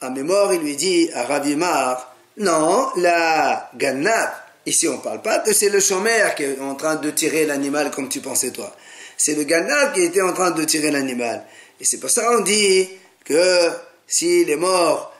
à 0.00 0.10
mémoire, 0.10 0.52
il 0.54 0.60
lui 0.60 0.76
dit 0.76 1.10
à 1.14 1.24
Ravimar, 1.24 2.14
non, 2.38 2.88
la 2.96 3.70
gannab, 3.76 4.30
ici 4.64 4.88
on 4.88 4.96
ne 4.96 5.02
parle 5.02 5.20
pas 5.20 5.40
que 5.40 5.52
c'est 5.52 5.68
le 5.68 5.80
chômeur 5.80 6.34
qui 6.34 6.44
est 6.44 6.60
en 6.60 6.74
train 6.74 6.96
de 6.96 7.10
tirer 7.10 7.44
l'animal 7.44 7.90
comme 7.90 8.08
tu 8.08 8.20
pensais 8.20 8.50
toi. 8.50 8.74
C'est 9.18 9.34
le 9.34 9.44
gannab 9.44 9.92
qui 9.92 10.02
était 10.02 10.22
en 10.22 10.32
train 10.32 10.50
de 10.50 10.64
tirer 10.64 10.90
l'animal. 10.90 11.44
Et 11.78 11.84
c'est 11.84 11.98
pour 11.98 12.10
ça 12.10 12.24
qu'on 12.24 12.40
dit 12.40 12.88
que 13.24 13.70
s'il 14.06 14.48
est 14.50 14.56
mort 14.56 15.14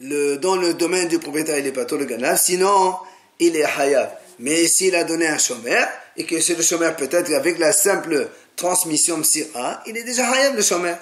dans 0.00 0.56
le 0.56 0.74
domaine 0.74 1.08
du 1.08 1.18
propriétaire, 1.18 1.58
il 1.58 1.64
n'est 1.64 1.72
pas 1.72 1.84
tout 1.84 1.96
le 1.96 2.04
gannab, 2.04 2.36
sinon 2.36 2.96
il 3.38 3.56
est 3.56 3.64
hayab. 3.64 4.10
Mais 4.38 4.66
s'il 4.68 4.94
a 4.94 5.04
donné 5.04 5.26
un 5.26 5.38
chômeur, 5.38 5.88
et 6.16 6.24
que 6.24 6.40
c'est 6.40 6.54
le 6.54 6.62
chômeur 6.62 6.96
peut-être 6.96 7.32
avec 7.32 7.58
la 7.58 7.72
simple 7.72 8.28
transmission 8.56 9.18
msira, 9.18 9.82
il 9.86 9.96
est 9.96 10.04
déjà 10.04 10.30
hayab 10.30 10.56
le 10.56 10.62
chômeur. 10.62 10.98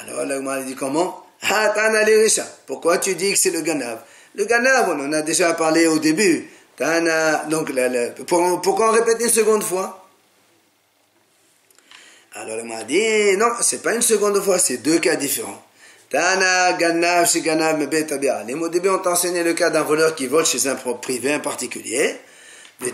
Alors 0.00 0.24
l'Agma 0.24 0.60
dit 0.62 0.74
comment? 0.74 1.24
Pourquoi 2.66 2.98
tu 2.98 3.14
dis 3.14 3.32
que 3.32 3.38
c'est 3.38 3.50
le 3.50 3.60
ganav? 3.60 4.00
Le 4.34 4.44
ganav, 4.44 4.88
on 4.90 5.00
en 5.00 5.12
a 5.12 5.22
déjà 5.22 5.54
parlé 5.54 5.86
au 5.86 5.98
début. 5.98 6.50
Donc, 7.48 7.72
pourquoi 8.62 8.90
on 8.90 8.92
répète 8.92 9.18
une 9.20 9.30
seconde 9.30 9.62
fois? 9.62 10.08
Alors 12.34 12.58
il 12.58 12.64
m'a 12.66 12.84
dit, 12.84 13.36
non, 13.38 13.48
c'est 13.62 13.82
pas 13.82 13.94
une 13.94 14.02
seconde 14.02 14.42
fois, 14.42 14.58
c'est 14.58 14.78
deux 14.78 14.98
cas 14.98 15.16
différents. 15.16 15.62
Tana, 16.08 16.72
Ganav, 16.74 17.28
chez 17.28 17.40
Ganav, 17.40 17.80
Au 17.82 18.68
début, 18.68 18.88
on 18.88 18.98
t'a 18.98 19.10
enseigné 19.10 19.42
le 19.42 19.54
cas 19.54 19.70
d'un 19.70 19.82
voleur 19.82 20.14
qui 20.14 20.26
vole 20.28 20.46
chez 20.46 20.68
un 20.68 20.76
privé, 20.76 21.32
un 21.32 21.40
particulier. 21.40 22.14
Et 22.80 22.92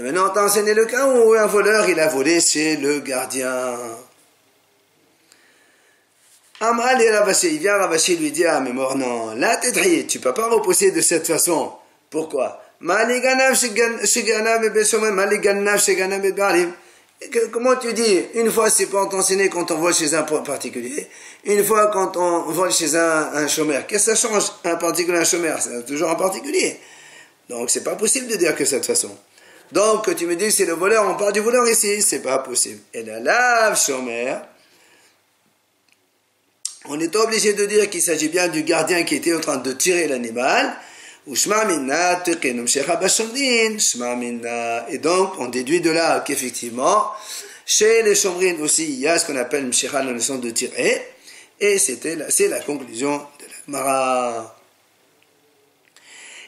maintenant, 0.00 0.26
on 0.26 0.30
t'a 0.30 0.44
enseigné 0.44 0.74
le 0.74 0.84
cas 0.86 1.06
où 1.06 1.34
un 1.34 1.46
voleur, 1.46 1.88
il 1.88 2.00
a 2.00 2.08
volé 2.08 2.40
chez 2.40 2.76
le 2.76 3.00
gardien. 3.00 3.76
Il 6.60 7.58
vient 7.58 7.76
Ravashi 7.76 8.16
lui 8.16 8.32
dit, 8.32 8.46
ah, 8.46 8.60
mais 8.60 8.72
non, 8.72 9.34
là, 9.36 9.56
t'es 9.56 10.06
tu 10.06 10.18
peux 10.18 10.34
pas 10.34 10.48
repousser 10.48 10.90
de 10.90 11.00
cette 11.00 11.26
façon. 11.26 11.72
Pourquoi? 12.10 12.62
Comment 17.50 17.76
tu 17.76 17.92
dis 17.94 18.24
Une 18.34 18.50
fois, 18.50 18.68
c'est 18.68 18.86
pas 18.86 19.04
enseigné 19.04 19.48
quand 19.48 19.70
on 19.70 19.78
vole 19.78 19.94
chez 19.94 20.14
un 20.14 20.22
particulier. 20.22 21.08
Une 21.44 21.64
fois, 21.64 21.86
quand 21.86 22.16
on 22.16 22.42
vole 22.50 22.72
chez 22.72 22.94
un, 22.94 23.48
chômeur. 23.48 23.86
Qu'est-ce 23.86 24.10
que 24.10 24.16
ça 24.16 24.28
change 24.28 24.44
Un 24.64 24.76
particulier, 24.76 25.18
un 25.18 25.24
chômeur? 25.24 25.58
C'est 25.60 25.86
toujours 25.86 26.10
un 26.10 26.14
particulier. 26.14 26.78
Donc, 27.48 27.70
c'est 27.70 27.84
pas 27.84 27.94
possible 27.94 28.26
de 28.26 28.36
dire 28.36 28.54
que 28.54 28.64
cette 28.64 28.84
façon. 28.84 29.16
Donc, 29.72 30.14
tu 30.14 30.26
me 30.26 30.36
dis 30.36 30.52
c'est 30.52 30.66
le 30.66 30.74
voleur, 30.74 31.08
on 31.08 31.16
parle 31.16 31.32
du 31.32 31.40
voleur 31.40 31.66
ici, 31.68 32.02
c'est 32.02 32.20
pas 32.20 32.38
possible. 32.38 32.80
Et 32.92 33.02
la 33.02 33.18
lave 33.18 33.80
chômeur, 33.80 34.42
on 36.84 37.00
est 37.00 37.16
obligé 37.16 37.54
de 37.54 37.64
dire 37.66 37.90
qu'il 37.90 38.02
s'agit 38.02 38.28
bien 38.28 38.48
du 38.48 38.62
gardien 38.62 39.02
qui 39.04 39.16
était 39.16 39.34
en 39.34 39.40
train 39.40 39.56
de 39.56 39.72
tirer 39.72 40.06
l'animal. 40.06 40.76
Et 41.28 41.32
donc, 44.98 45.32
on 45.38 45.48
déduit 45.48 45.80
de 45.80 45.90
là 45.90 46.20
qu'effectivement, 46.20 47.10
chez 47.64 48.02
les 48.04 48.14
chomrines 48.14 48.62
aussi, 48.62 48.84
il 48.84 49.00
y 49.00 49.08
a 49.08 49.18
ce 49.18 49.26
qu'on 49.26 49.36
appelle 49.36 49.66
Mshira, 49.66 50.04
la 50.04 50.12
notion 50.12 50.36
de 50.36 50.50
tirer. 50.50 51.02
Et 51.58 51.78
c'était 51.78 52.16
c'est 52.28 52.46
la 52.48 52.60
conclusion 52.60 53.16
de 53.16 53.44
la 53.44 53.78
Mara. 53.78 54.56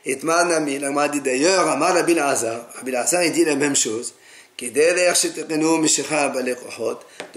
Et 0.05 0.17
Manami, 0.23 0.79
la 0.79 1.09
dit 1.09 1.21
d'ailleurs, 1.21 1.69
Amar 1.69 1.95
Rabbi 1.95 2.17
Azar, 2.19 2.69
il 3.25 3.33
dit 3.33 3.45
la 3.45 3.57
même 3.57 3.75
chose. 3.75 4.15
De 4.61 4.71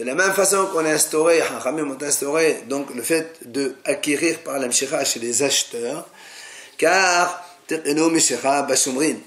la 0.03 0.15
même 0.15 0.33
façon 0.33 0.67
qu'on 0.67 0.85
a 0.85 0.89
instauré, 0.89 1.41
ont 1.41 1.97
instauré 2.01 2.61
donc 2.67 2.93
le 2.95 3.01
fait 3.01 3.37
de 3.45 3.75
acquérir 3.85 4.39
par 4.39 4.57
la 4.57 4.67
mshira 4.67 5.03
chez 5.05 5.19
les 5.19 5.43
acheteurs, 5.43 6.07
car 6.81 7.45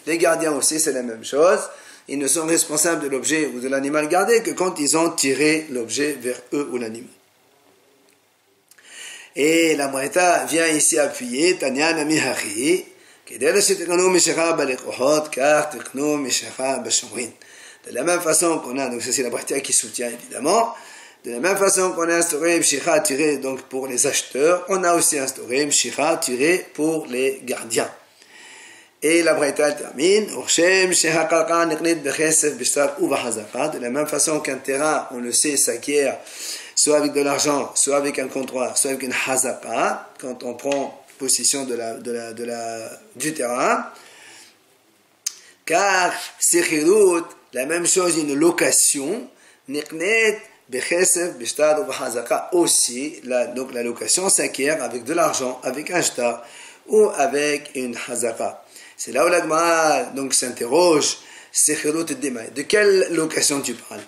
les 0.06 0.18
gardiens 0.18 0.52
aussi 0.52 0.80
c'est 0.80 0.92
la 0.92 1.02
même 1.02 1.24
chose. 1.24 1.60
Ils 2.08 2.18
ne 2.18 2.26
sont 2.26 2.44
responsables 2.46 3.02
de 3.02 3.08
l'objet 3.08 3.46
ou 3.46 3.60
de 3.60 3.68
l'animal 3.68 4.08
gardé 4.08 4.42
que 4.42 4.50
quand 4.50 4.78
ils 4.78 4.96
ont 4.98 5.10
tiré 5.10 5.66
l'objet 5.70 6.18
vers 6.20 6.36
eux 6.52 6.68
ou 6.72 6.76
l'animal. 6.76 7.08
Et 9.36 9.74
la 9.76 9.88
Moïta 9.88 10.44
vient 10.44 10.66
ici 10.66 10.98
appuyer 10.98 11.56
Tanya 11.56 11.94
Nami 11.94 12.20
de 17.86 17.94
la 17.94 18.02
même 18.02 18.20
façon 18.20 18.58
qu'on 18.58 18.78
a, 18.78 18.88
donc 18.88 19.02
c'est 19.02 19.22
la 19.22 19.30
partie 19.30 19.60
qui 19.62 19.72
soutient 19.72 20.08
évidemment, 20.08 20.74
de 21.24 21.30
la 21.30 21.40
même 21.40 21.56
façon 21.56 21.92
qu'on 21.92 22.08
a 22.08 22.16
instauré 22.16 22.58
Mshira 22.58 23.00
tiré 23.00 23.38
donc 23.38 23.62
pour 23.62 23.86
les 23.86 24.06
acheteurs, 24.06 24.64
on 24.68 24.84
a 24.84 24.94
aussi 24.94 25.18
instauré 25.18 25.64
Mshira 25.66 26.18
tiré 26.18 26.66
pour 26.74 27.06
les 27.06 27.40
gardiens. 27.44 27.90
Et 29.02 29.22
la 29.22 29.34
Braïta 29.34 29.72
termine, 29.72 30.26
de 30.26 30.32
la 33.78 33.90
même 33.90 34.06
façon 34.06 34.40
qu'un 34.40 34.56
terrain, 34.56 35.08
on 35.10 35.18
le 35.18 35.32
sait, 35.32 35.56
s'acquiert 35.56 36.18
soit 36.74 36.98
avec 36.98 37.12
de 37.12 37.20
l'argent, 37.20 37.72
soit 37.74 37.96
avec 37.96 38.18
un 38.18 38.28
comptoir, 38.28 38.76
soit 38.76 38.90
avec 38.90 39.02
une 39.02 39.14
hazaka, 39.26 40.10
quand 40.20 40.42
on 40.42 40.54
prend 40.54 41.04
possession 41.18 41.64
de 41.64 41.74
la, 41.74 42.90
du 43.16 43.32
terrain. 43.32 43.86
Car 45.64 46.12
la 47.52 47.66
même 47.66 47.86
chose, 47.86 48.18
une 48.18 48.34
location, 48.34 49.28
Niknet, 49.68 50.40
Bechesef, 50.68 51.34
Bishtad 51.34 51.78
ou 51.80 51.92
Hazaka. 51.92 52.50
Aussi, 52.52 53.20
la, 53.24 53.46
donc 53.46 53.72
la 53.72 53.82
location 53.82 54.28
s'acquiert 54.28 54.82
avec 54.82 55.04
de 55.04 55.12
l'argent, 55.12 55.60
avec 55.62 55.90
un 55.90 56.02
shtar 56.02 56.44
ou 56.88 57.08
avec 57.16 57.70
une 57.74 57.96
Hazaka. 58.08 58.62
C'est 58.96 59.12
là 59.12 59.26
où 59.26 59.28
l'agma 59.28 60.04
donc 60.14 60.34
s'interroge, 60.34 61.18
Sekhirut 61.56 62.04
De 62.04 62.62
quelle 62.62 63.06
location 63.12 63.60
tu 63.60 63.74
parles? 63.74 64.00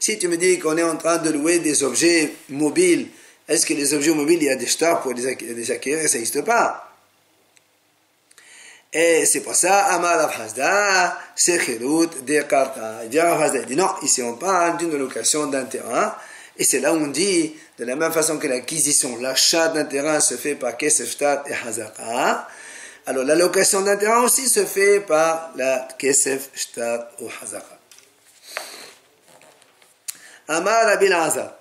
Si 0.00 0.18
tu 0.18 0.28
me 0.28 0.36
dis 0.36 0.58
qu'on 0.58 0.78
est 0.78 0.82
en 0.82 0.96
train 0.96 1.18
de 1.18 1.30
louer 1.30 1.58
des 1.58 1.82
objets 1.82 2.32
mobiles, 2.48 3.08
est-ce 3.46 3.66
que 3.66 3.74
les 3.74 3.92
objets 3.92 4.14
mobiles, 4.14 4.38
il 4.42 4.46
y 4.46 4.50
a 4.50 4.56
des 4.56 4.66
stars 4.66 5.02
pour 5.02 5.12
les 5.12 5.26
acquérir? 5.70 6.08
Ça 6.08 6.16
n'existe 6.16 6.42
pas. 6.46 6.87
Et 8.92 9.26
c'est 9.26 9.40
pour 9.40 9.54
ça, 9.54 9.84
Amal 9.86 10.18
Afhazda, 10.20 11.18
c'est 11.36 11.58
Khirut 11.58 12.08
de 12.24 12.40
Karta. 12.42 13.00
Il 13.04 13.10
dit 13.10 13.76
non, 13.76 13.90
ici 14.02 14.22
on 14.22 14.36
parle 14.36 14.78
d'une 14.78 14.96
location 14.96 15.46
d'un 15.46 15.64
terrain. 15.64 16.14
Et 16.56 16.64
c'est 16.64 16.80
là 16.80 16.92
où 16.92 16.96
on 16.96 17.08
dit, 17.08 17.54
de 17.78 17.84
la 17.84 17.94
même 17.96 18.12
façon 18.12 18.38
que 18.38 18.46
l'acquisition, 18.46 19.18
l'achat 19.20 19.68
d'un 19.68 19.84
terrain 19.84 20.20
se 20.20 20.34
fait 20.36 20.54
par 20.54 20.76
Kesef 20.76 21.16
et 21.22 21.68
Hazaka. 21.68 22.48
Alors 23.06 23.24
la 23.24 23.34
location 23.34 23.82
d'un 23.82 23.96
terrain 23.96 24.22
aussi 24.22 24.48
se 24.48 24.64
fait 24.64 25.00
par 25.00 25.52
la 25.54 25.86
Kesef 25.98 26.48
Shtat 26.54 27.10
ou 27.20 27.28
Hazaka. 27.42 27.78
Amar 30.48 30.86
Rabbi 30.86 31.08
Lazar. 31.08 31.52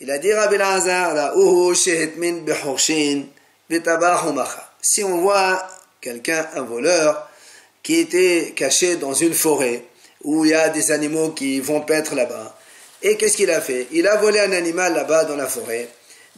Il 0.00 0.10
a 0.10 0.18
dit 0.18 0.32
Rabbi 0.32 0.56
Lazar, 0.56 1.32
si 4.82 5.04
on 5.04 5.18
voit 5.18 5.66
quelqu'un, 6.06 6.48
un 6.54 6.62
voleur, 6.62 7.28
qui 7.82 7.98
était 7.98 8.52
caché 8.54 8.94
dans 8.96 9.12
une 9.12 9.34
forêt 9.34 9.82
où 10.22 10.44
il 10.44 10.52
y 10.52 10.54
a 10.54 10.68
des 10.68 10.92
animaux 10.92 11.30
qui 11.30 11.58
vont 11.60 11.80
paître 11.80 12.14
là-bas, 12.14 12.56
et 13.02 13.16
qu'est-ce 13.16 13.36
qu'il 13.36 13.50
a 13.50 13.60
fait? 13.60 13.88
Il 13.90 14.06
a 14.06 14.16
volé 14.16 14.38
un 14.40 14.52
animal 14.52 14.94
là-bas 14.94 15.24
dans 15.24 15.36
la 15.36 15.48
forêt, 15.48 15.88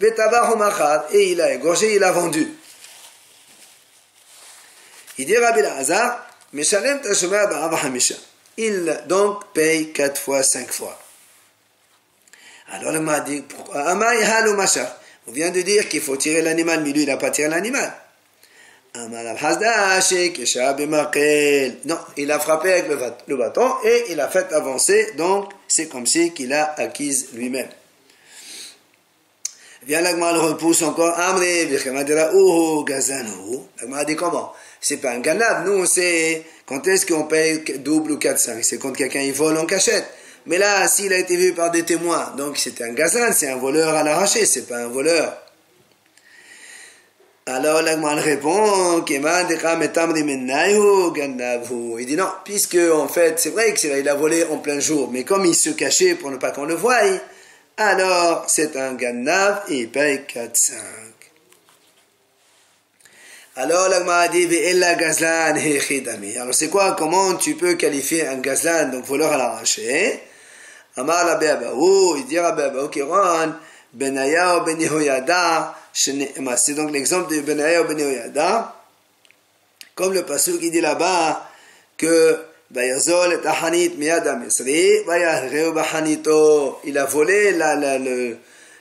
et 0.01 1.31
il 1.33 1.41
a 1.41 1.53
égorgé, 1.53 1.95
il 1.97 2.05
a 2.05 2.13
vendu. 2.13 2.49
Il 5.19 5.27
dit 5.27 5.37
Rabbi 5.37 5.61
Lazar, 5.61 6.27
il 8.57 9.03
donc 9.07 9.53
paye 9.53 9.93
quatre 9.93 10.21
fois, 10.21 10.43
cinq 10.43 10.73
fois. 10.73 10.99
Alors 12.71 12.93
il 12.95 13.01
m'a 13.01 13.21
dit, 13.21 13.45
on 15.27 15.33
vient 15.33 15.51
de 15.51 15.61
dire 15.61 15.89
qu'il 15.89 16.01
faut 16.01 16.17
tirer 16.17 16.41
l'animal, 16.43 16.83
mais 16.83 16.93
lui, 16.93 17.03
il 17.03 17.09
n'a 17.09 17.19
pas 17.19 17.31
tiré 17.31 17.49
l'animal. 17.49 17.93
Non, 21.85 21.99
il 22.17 22.31
a 22.31 22.39
frappé 22.39 22.73
avec 22.73 22.89
le 23.27 23.37
bâton 23.37 23.71
et 23.85 24.05
il 24.11 24.21
a 24.21 24.29
fait 24.29 24.53
avancer, 24.53 25.13
donc 25.17 25.53
c'est 25.69 25.89
comme 25.89 26.07
si 26.07 26.33
qu'il 26.33 26.53
a 26.53 26.75
acquise 26.79 27.29
lui-même. 27.35 27.69
Viens 29.87 30.01
l'agma 30.01 30.33
le 30.33 30.41
repousse 30.41 30.83
encore. 30.83 31.19
Amre, 31.19 31.67
Birkamadera, 31.67 32.33
Uhu, 32.35 32.85
Gazanu. 32.85 33.61
L'agma 33.81 34.05
dit 34.05 34.17
comment? 34.17 34.53
C'est 34.81 34.99
pas 34.99 35.13
un 35.13 35.21
ganav. 35.21 35.65
Nous, 35.67 35.87
c'est 35.87 36.43
quand 36.67 36.87
est-ce 36.87 37.07
qu'on 37.07 37.25
paye 37.25 37.63
double 37.79 38.13
ou 38.13 38.17
4-5 38.19 38.63
C'est 38.63 38.79
quand 38.79 38.93
quelqu'un 38.93 39.21
il 39.21 39.33
vole 39.33 39.57
en 39.57 39.65
cachette. 39.65 40.05
Mais 40.45 40.59
là, 40.59 40.87
s'il 40.89 41.13
a 41.13 41.19
été 41.19 41.37
vu 41.37 41.55
par 41.55 41.71
des 41.71 41.85
témoins, 41.85 42.35
donc 42.37 42.59
c'est 42.59 42.81
un 42.83 42.93
gazan, 42.93 43.33
c'est 43.33 43.49
un 43.49 43.57
voleur 43.57 43.95
à 43.95 44.03
l'arraché, 44.03 44.45
c'est 44.45 44.69
pas 44.69 44.79
un 44.79 44.89
voleur. 44.89 45.37
Alors 47.51 47.81
l'agman 47.81 48.19
répond, 48.19 49.03
il 49.09 49.21
dit 52.07 52.17
non, 52.17 52.29
puisque 52.45 52.77
en 52.93 53.09
fait, 53.09 53.41
c'est 53.41 53.49
vrai 53.49 53.73
qu'il 53.73 54.07
a 54.07 54.15
volé 54.15 54.45
en 54.45 54.59
plein 54.59 54.79
jour, 54.81 55.09
mais 55.11 55.25
comme 55.25 55.47
il 55.47 55.55
se 55.55 55.71
cachait 55.71 56.15
pour 56.15 56.31
ne 56.31 56.37
pas 56.37 56.51
qu'on 56.51 56.67
le 56.67 56.75
voie, 56.75 56.99
alors 57.79 58.45
c'est 58.49 58.77
un 58.77 58.93
gannav 58.93 59.63
et 59.69 59.79
il 59.79 59.89
paye 59.89 60.25
4-5. 60.29 60.75
Alors 63.57 63.89
l'agma 63.89 64.29
dit, 64.29 64.47
gazlan 64.47 65.55
Alors 66.43 66.55
c'est 66.55 66.69
quoi, 66.69 66.95
comment 66.99 67.35
tu 67.37 67.55
peux 67.55 67.77
qualifier 67.77 68.27
un 68.27 68.41
gazlan, 68.41 68.91
donc 68.91 69.07
voleur 69.07 69.33
à 69.33 69.39
l'arraché? 69.39 70.21
Amar 70.99 71.25
la 71.25 71.41
il 71.43 72.27
dit 72.27 72.39
Rabbi 72.39 72.61
Abaou, 72.61 72.89
Kiron, 72.89 73.55
Benaya 73.95 74.59
ou 74.59 74.65
Ben 74.65 74.77
c'est 75.99 76.75
donc 76.75 76.93
l'exemple 76.93 77.35
de 77.35 77.41
Benaya 77.41 77.83
ou 77.83 77.87
Benéoyada. 77.87 78.77
Comme 79.97 80.15
le 80.15 80.25
passage 80.25 80.59
qui 80.59 80.71
dit 80.71 80.81
là-bas 80.81 81.51
que 81.97 82.39
il 86.85 86.99
a 86.99 87.05
volé 87.07 87.53
la, 87.53 87.75
la, 87.75 87.99
le, 87.99 88.37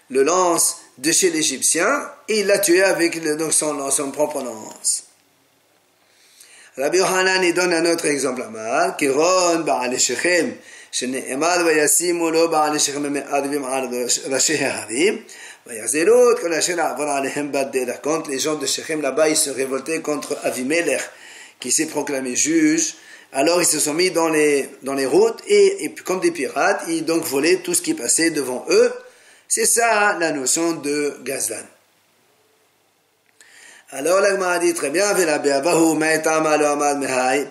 le, 0.10 0.24
lance 0.24 0.78
de 0.98 1.12
chez 1.12 1.30
l'Égyptien 1.30 1.88
et 2.28 2.42
il 2.42 2.48
l'a 2.48 2.60
tué 2.60 2.84
avec 2.84 3.16
le, 3.16 3.38
donc 3.38 3.54
son, 3.54 3.90
son 3.90 4.12
propre 4.12 4.44
lance. 4.44 5.04
Rabbi 6.78 6.98
Yohanan 6.98 7.50
donne 7.54 7.74
un 7.74 7.86
autre 7.92 8.08
exemple 8.08 8.42
à 8.44 8.50
Mal, 8.50 8.96
Kiron, 8.98 9.60
Baal 9.60 9.98
Shechem, 9.98 10.54
Shene'emad, 10.92 11.62
Vayasimu, 11.62 12.30
Lo, 12.30 12.50
Baal 12.50 12.78
Shechem, 12.78 13.08
Me'advim, 13.08 13.64
Al, 13.64 13.90
Rashi, 14.30 14.58
Harim. 14.58 15.24
Quand 18.02 18.28
les 18.28 18.40
gens 18.40 18.56
de 18.56 18.66
Shechem 18.66 19.02
là-bas, 19.02 19.30
ils 19.30 19.36
se 19.36 19.50
révoltaient 19.50 20.02
contre 20.02 20.38
Avimelech, 20.44 21.02
qui 21.60 21.72
s'est 21.72 21.88
proclamé 21.88 22.36
juge. 22.36 22.96
Alors 23.34 23.62
ils 23.62 23.68
se 23.68 23.80
sont 23.80 23.94
mis 23.94 24.10
dans 24.12 24.30
les, 24.30 24.70
dans 24.84 24.94
les 24.94 25.06
routes 25.06 25.42
et, 25.48 25.84
et 25.84 25.94
comme 25.94 26.22
des 26.22 26.32
pirates, 26.32 26.84
ils 26.88 27.04
donc 27.04 27.24
volaient 27.24 27.58
tout 27.58 27.74
ce 27.74 27.82
qui 27.82 27.94
passait 27.94 28.30
devant 28.30 28.66
eux. 28.70 28.94
C'est 29.50 29.66
ça 29.66 30.16
la 30.18 30.32
notion 30.32 30.74
de 30.74 31.18
Gazlan. 31.24 31.58
Alors 33.92 34.22
l'Agma 34.22 34.52
a 34.52 34.60
dit 34.60 34.74
très 34.74 34.90
bien, 34.90 35.14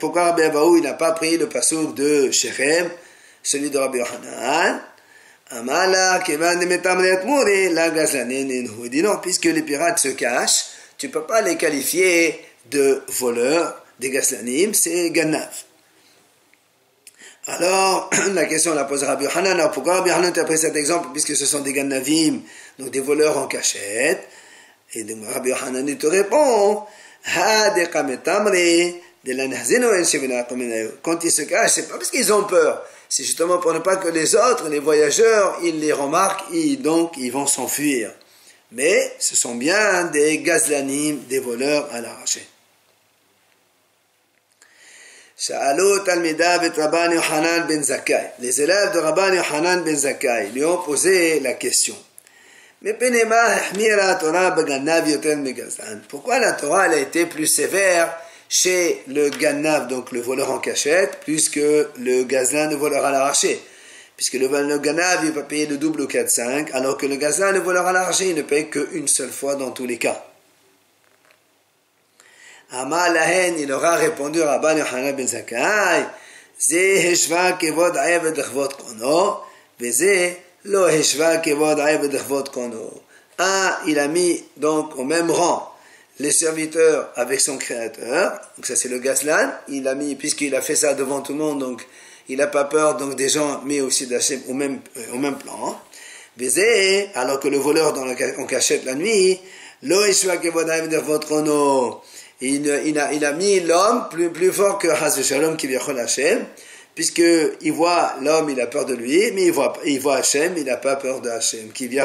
pourquoi 0.01 0.33
Beabahu 0.33 0.79
il 0.79 0.83
n'a 0.83 0.93
pas 0.95 1.13
pris 1.13 1.37
le 1.39 1.49
pasouk 1.49 1.95
de 1.95 2.31
Shechem, 2.31 2.91
celui 3.43 3.71
de 3.71 3.79
Rabbi 3.79 3.99
Yohanan? 3.99 4.81
Amala, 5.51 6.21
Kevan 6.25 6.59
de 6.59 6.67
la 7.73 7.91
dit 8.89 9.03
non, 9.03 9.19
puisque 9.19 9.45
les 9.45 9.63
pirates 9.63 10.01
se 10.01 10.09
cachent, 10.09 10.67
tu 10.99 11.07
ne 11.07 11.13
peux 11.13 11.23
pas 11.23 11.41
les 11.41 11.57
qualifier 11.57 12.41
de 12.71 13.03
voleurs, 13.09 13.81
des 14.01 14.11
Gazlanim, 14.11 14.75
c'est 14.75 15.11
Ganav. 15.11 15.65
Alors, 17.47 18.11
la 18.35 18.45
question 18.47 18.75
la 18.75 18.85
pose 18.85 19.05
Rabbi 19.05 19.25
Yohanan, 19.25 19.71
pourquoi 19.73 19.99
Rabbi 19.99 20.11
Yohanan 20.11 20.33
t'a 20.33 20.45
pris 20.45 20.59
cet 20.59 20.75
exemple, 20.75 21.11
puisque 21.13 21.37
ce 21.37 21.47
sont 21.47 21.61
des 21.61 21.73
Ganavim, 21.73 22.41
donc 22.81 22.91
des 22.91 23.01
voleurs 23.01 23.39
en 23.39 23.47
cachette, 23.47 24.27
et 24.95 25.05
donc 25.05 25.19
Rabbi 25.33 25.51
Yohanan 25.51 25.97
te 25.97 26.07
répond, 26.09 26.83
Quand 31.03 31.25
ils 31.25 31.31
se 31.31 31.43
cachent, 31.43 31.71
c'est 31.71 31.89
pas 31.89 31.99
parce 31.99 32.11
qu'ils 32.11 32.33
ont 32.33 32.45
peur, 32.45 32.85
c'est 33.09 33.25
justement 33.25 33.59
pour 33.59 33.73
ne 33.73 33.79
pas 33.79 33.97
que 33.97 34.09
les 34.09 34.35
autres, 34.35 34.69
les 34.69 34.81
voyageurs, 34.81 35.59
ils 35.63 35.81
les 35.81 35.93
remarquent 35.93 36.53
et 36.53 36.77
donc 36.77 37.13
ils 37.17 37.33
vont 37.33 37.47
s'enfuir. 37.47 38.13
Mais 38.73 39.15
ce 39.19 39.37
sont 39.37 39.55
bien 39.55 40.05
des 40.05 40.39
gazlanim, 40.39 41.21
des 41.29 41.39
voleurs 41.39 41.89
à 41.93 42.01
l'arraché. 42.01 42.47
Ben 45.49 45.61
les 48.41 48.63
élèves 48.63 48.93
de 48.93 48.99
Rabban 48.99 49.35
Yohanan 49.35 49.85
ben 49.85 49.97
Zakai 49.97 50.49
lui 50.55 50.65
ont 50.65 50.79
posé 50.79 51.41
la 51.41 51.53
question. 51.55 51.95
Pourquoi 56.09 56.39
la 56.39 56.53
Torah 56.53 56.85
a 56.85 56.97
été 56.97 57.27
plus 57.27 57.47
sévère 57.47 58.17
chez 58.50 59.04
le 59.08 59.30
ganav, 59.30 59.88
donc 59.88 60.12
le 60.12 60.22
voleur 60.22 60.52
en 60.52 60.60
cachette, 60.60 61.20
plus 61.22 61.50
que 61.50 61.90
le 61.98 62.24
gazlan, 62.24 62.70
le 62.70 62.76
voleur 62.76 63.06
à 63.06 63.12
l'arraché. 63.12 63.62
Puisque 64.18 64.34
le, 64.34 64.48
le 64.48 64.78
ganav, 64.80 65.22
il 65.24 65.32
va 65.32 65.44
payer 65.44 65.66
le 65.66 65.78
double 65.78 66.02
au 66.02 66.08
4-5, 66.08 66.72
alors 66.74 66.98
que 66.98 67.06
le 67.06 67.16
gazlan, 67.16 67.52
le 67.52 67.60
voleur 67.60 67.88
à 67.88 67.92
l'arraché, 67.92 68.30
il 68.30 68.36
ne 68.36 68.42
paye 68.42 68.70
qu'une 68.70 69.08
seule 69.08 69.32
fois 69.32 69.56
dans 69.56 69.72
tous 69.72 69.86
les 69.86 69.98
cas. 69.98 70.24
Ama 72.72 73.10
lahen, 73.10 73.60
il 73.60 73.72
aura 73.72 73.96
répondu 73.96 74.42
à 74.42 74.46
Rabban 74.46 74.78
Yohanan 74.78 75.14
ben 75.14 75.28
Zakai, 75.28 76.06
זה 76.62 77.02
השווה 77.12 77.58
כבוד 77.60 77.98
עבד 77.98 78.38
לכבוד 78.38 78.74
קונו, 78.74 79.36
וזה 79.80 80.34
לא 80.66 80.90
השווה 80.90 81.38
כבוד 81.38 81.80
עבד 81.80 82.14
לכבוד 82.14 82.50
קונו. 82.50 82.90
Ah, 83.40 83.80
il 83.88 83.98
a 83.98 84.08
mis 84.08 84.44
donc 84.58 84.96
au 84.98 85.04
même 85.04 85.32
rang 85.32 85.74
les 86.19 86.33
serviteurs 86.33 87.11
avec 87.15 87.41
son 87.41 87.59
créateur. 87.59 88.41
Donc 88.57 88.67
ça 88.67 88.77
c'est 88.77 88.89
le 88.89 88.99
Gazlan. 88.99 89.51
Il 89.69 89.87
a 89.89 89.95
mis, 89.95 90.15
puisqu'il 90.15 90.55
a 90.55 90.61
fait 90.63 90.77
ça 90.77 90.95
devant 90.95 91.21
tout 91.21 91.33
le 91.33 91.39
monde, 91.39 91.61
donc 91.61 91.87
il 92.29 92.39
n'a 92.39 92.47
pas 92.47 92.65
peur 92.65 92.97
donc 92.97 93.17
des 93.17 93.29
gens, 93.29 93.63
mais 93.65 93.81
aussi 93.81 94.07
d'Hachem 94.07 94.41
au 94.49 94.55
même, 94.55 94.81
euh, 94.97 95.15
au 95.15 95.19
même 95.19 95.37
plan. 95.37 95.81
Baiser, 96.37 97.09
alors 97.15 97.41
que 97.41 97.49
le 97.49 97.57
voleur 97.57 97.93
dans 97.95 98.05
le, 98.05 98.15
on 98.39 98.45
cachette 98.45 98.85
la 98.85 98.95
nuit, 98.95 99.41
il, 99.83 99.93
il, 102.41 102.99
a, 102.99 103.13
il 103.13 103.25
a 103.25 103.33
mis 103.33 103.61
l'homme 103.61 104.09
plus, 104.11 104.31
plus 104.31 104.53
fort 104.53 104.79
que 104.79 104.89
Haz 104.89 105.23
Shalom 105.23 105.57
qui 105.57 105.67
vient 105.67 105.81
Hachem, 105.81 106.45
puisque 106.95 107.23
il 107.63 107.73
voit 107.73 108.17
l'homme, 108.21 108.51
il 108.51 108.61
a 108.61 108.67
peur 108.67 108.85
de 108.85 108.95
lui, 108.95 109.31
mais 109.33 109.47
il 109.47 109.53
voit, 109.53 109.73
il 109.85 110.01
voit 110.01 110.17
Hachem, 110.17 110.55
il 110.57 110.65
n'a 110.65 110.77
pas 110.77 110.97
peur 110.97 111.21
de. 111.21 111.31
Qui 111.73 111.89
vient 111.89 112.05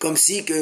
comme 0.00 0.16
si 0.16 0.44
que 0.46 0.54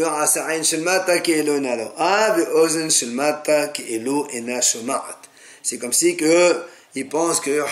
c'est 5.62 5.78
comme 5.78 5.92
si 5.92 6.16
que 6.16 6.62
il 6.96 7.08
pense 7.08 7.38
que 7.38 7.64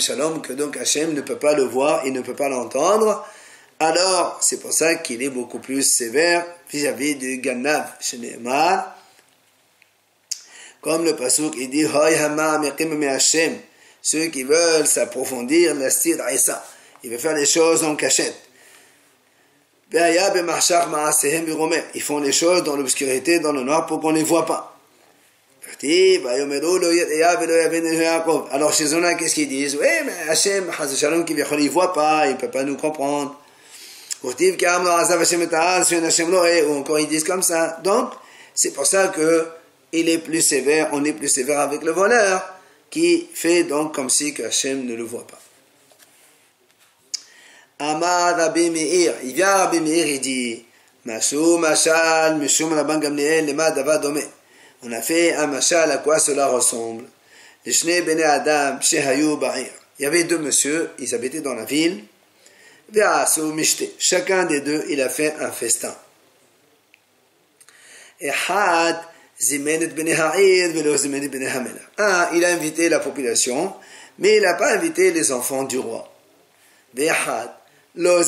Shalom 0.00 0.40
que 0.40 0.54
donc 0.54 0.78
Hachem 0.78 1.12
ne 1.12 1.20
peut 1.20 1.38
pas 1.38 1.52
le 1.52 1.64
voir 1.64 2.06
il 2.06 2.14
ne 2.14 2.22
peut 2.22 2.34
pas 2.34 2.48
l'entendre. 2.48 3.24
Alors 3.78 4.38
c'est 4.40 4.58
pour 4.58 4.72
ça 4.72 4.94
qu'il 4.94 5.22
est 5.22 5.28
beaucoup 5.28 5.58
plus 5.58 5.82
sévère 5.82 6.46
vis-à-vis 6.72 7.16
du 7.16 7.38
Gannav 7.38 7.92
comme 10.80 11.04
le 11.04 11.14
pasuk 11.14 11.54
il 11.58 11.68
dit 11.68 11.86
ceux 14.00 14.26
qui 14.26 14.42
veulent 14.44 14.86
s'approfondir 14.86 15.74
la 15.74 15.90
il 17.04 17.10
veut 17.10 17.18
faire 17.18 17.34
les 17.34 17.46
choses 17.46 17.84
en 17.84 17.96
cachette 17.96 18.51
ils 19.94 20.18
font 22.02 22.20
les 22.20 22.32
choses 22.32 22.64
dans 22.64 22.76
l'obscurité, 22.76 23.38
dans 23.40 23.52
le 23.52 23.62
noir, 23.62 23.84
pour 23.86 24.00
qu'on 24.00 24.12
ne 24.12 24.18
les 24.18 24.24
voit 24.24 24.46
pas. 24.46 24.68
Alors 28.50 28.72
chez 28.72 28.94
eux, 28.94 29.02
qu'est-ce 29.18 29.34
qu'ils 29.34 29.48
disent? 29.48 29.76
Oui, 29.76 29.86
mais 30.04 30.30
Hachem, 30.30 30.70
qui 31.24 31.34
ne 31.34 31.68
voit 31.68 31.92
pas, 31.92 32.26
il 32.26 32.32
ne 32.32 32.38
peut 32.38 32.50
pas 32.50 32.64
nous 32.64 32.76
comprendre. 32.76 33.38
Ou 34.22 34.30
encore 36.72 37.00
ils 37.00 37.08
disent 37.08 37.24
comme 37.24 37.42
ça? 37.42 37.78
Donc, 37.82 38.12
c'est 38.54 38.72
pour 38.72 38.86
ça 38.86 39.08
que 39.08 39.46
il 39.92 40.08
est 40.08 40.18
plus 40.18 40.40
sévère, 40.40 40.88
on 40.92 41.04
est 41.04 41.12
plus 41.12 41.28
sévère 41.28 41.60
avec 41.60 41.82
le 41.82 41.90
voleur, 41.90 42.42
qui 42.88 43.28
fait 43.34 43.64
donc 43.64 43.94
comme 43.94 44.08
si 44.08 44.34
Hachem 44.42 44.86
ne 44.86 44.94
le 44.94 45.02
voit 45.02 45.26
pas. 45.26 45.38
Amar 47.82 48.36
Rabbi 48.36 48.70
Meir. 48.70 49.14
Il 49.24 49.34
vient 49.34 49.56
Rabbi 49.56 49.80
Meir, 49.80 50.06
il 50.06 50.20
dit 50.20 50.64
Masou, 51.04 51.58
Mashal, 51.58 52.36
Mishum 52.36 52.72
Rabban 52.72 52.98
Gamliel, 52.98 53.46
Lema 53.46 53.72
Dava 53.72 53.98
Dome. 53.98 54.22
On 54.84 54.92
a 54.92 55.02
fait 55.02 55.34
un 55.34 55.48
Mashal, 55.48 55.90
à 55.90 55.98
quoi 55.98 56.18
cela 56.18 56.46
ressemble? 56.46 57.04
Les 57.64 57.72
Shnei 57.72 58.02
Bene 58.02 58.22
Adam, 58.22 58.80
Shehayu 58.80 59.36
Ba'ir. 59.36 59.70
Il 59.98 60.02
y 60.02 60.06
avait 60.06 60.24
deux 60.24 60.38
messieurs, 60.38 60.90
ils 60.98 61.14
habitaient 61.14 61.40
dans 61.40 61.54
la 61.54 61.64
ville. 61.64 62.04
Chacun 63.98 64.44
des 64.44 64.60
deux, 64.60 64.84
il 64.88 65.00
a 65.00 65.08
fait 65.08 65.34
un 65.40 65.50
festin. 65.50 65.94
Et 68.20 68.30
Had, 68.30 69.00
Bene 69.50 70.12
Hamela. 70.12 71.80
Un, 71.98 72.28
il 72.34 72.44
a 72.44 72.48
invité 72.48 72.88
la 72.88 73.00
population, 73.00 73.74
mais 74.18 74.36
il 74.36 74.42
n'a 74.42 74.54
pas 74.54 74.72
invité 74.72 75.10
les 75.10 75.32
enfants 75.32 75.64
du 75.64 75.78
roi. 75.78 76.08
Had, 77.94 78.24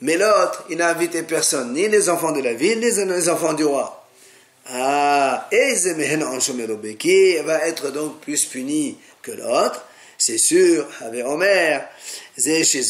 Mais 0.00 0.16
l'autre, 0.16 0.64
il 0.70 0.78
n'a 0.78 0.88
invité 0.88 1.22
personne, 1.22 1.74
ni 1.74 1.86
les 1.88 2.08
enfants 2.08 2.32
de 2.32 2.40
la 2.40 2.54
ville, 2.54 2.80
ni 2.80 2.90
les 2.90 3.28
enfants 3.28 3.52
du 3.52 3.64
roi. 3.64 4.04
Ah, 4.66 5.48
et 5.52 5.74
qui 6.98 7.36
va 7.38 7.66
être 7.66 7.92
donc 7.92 8.20
plus 8.20 8.44
puni 8.46 8.98
que 9.22 9.32
l'autre, 9.32 9.84
c'est 10.16 10.38
sûr, 10.38 10.86
avec 11.00 11.24
Omer, 11.24 11.88
mais 12.36 12.64
c'est 12.64 12.82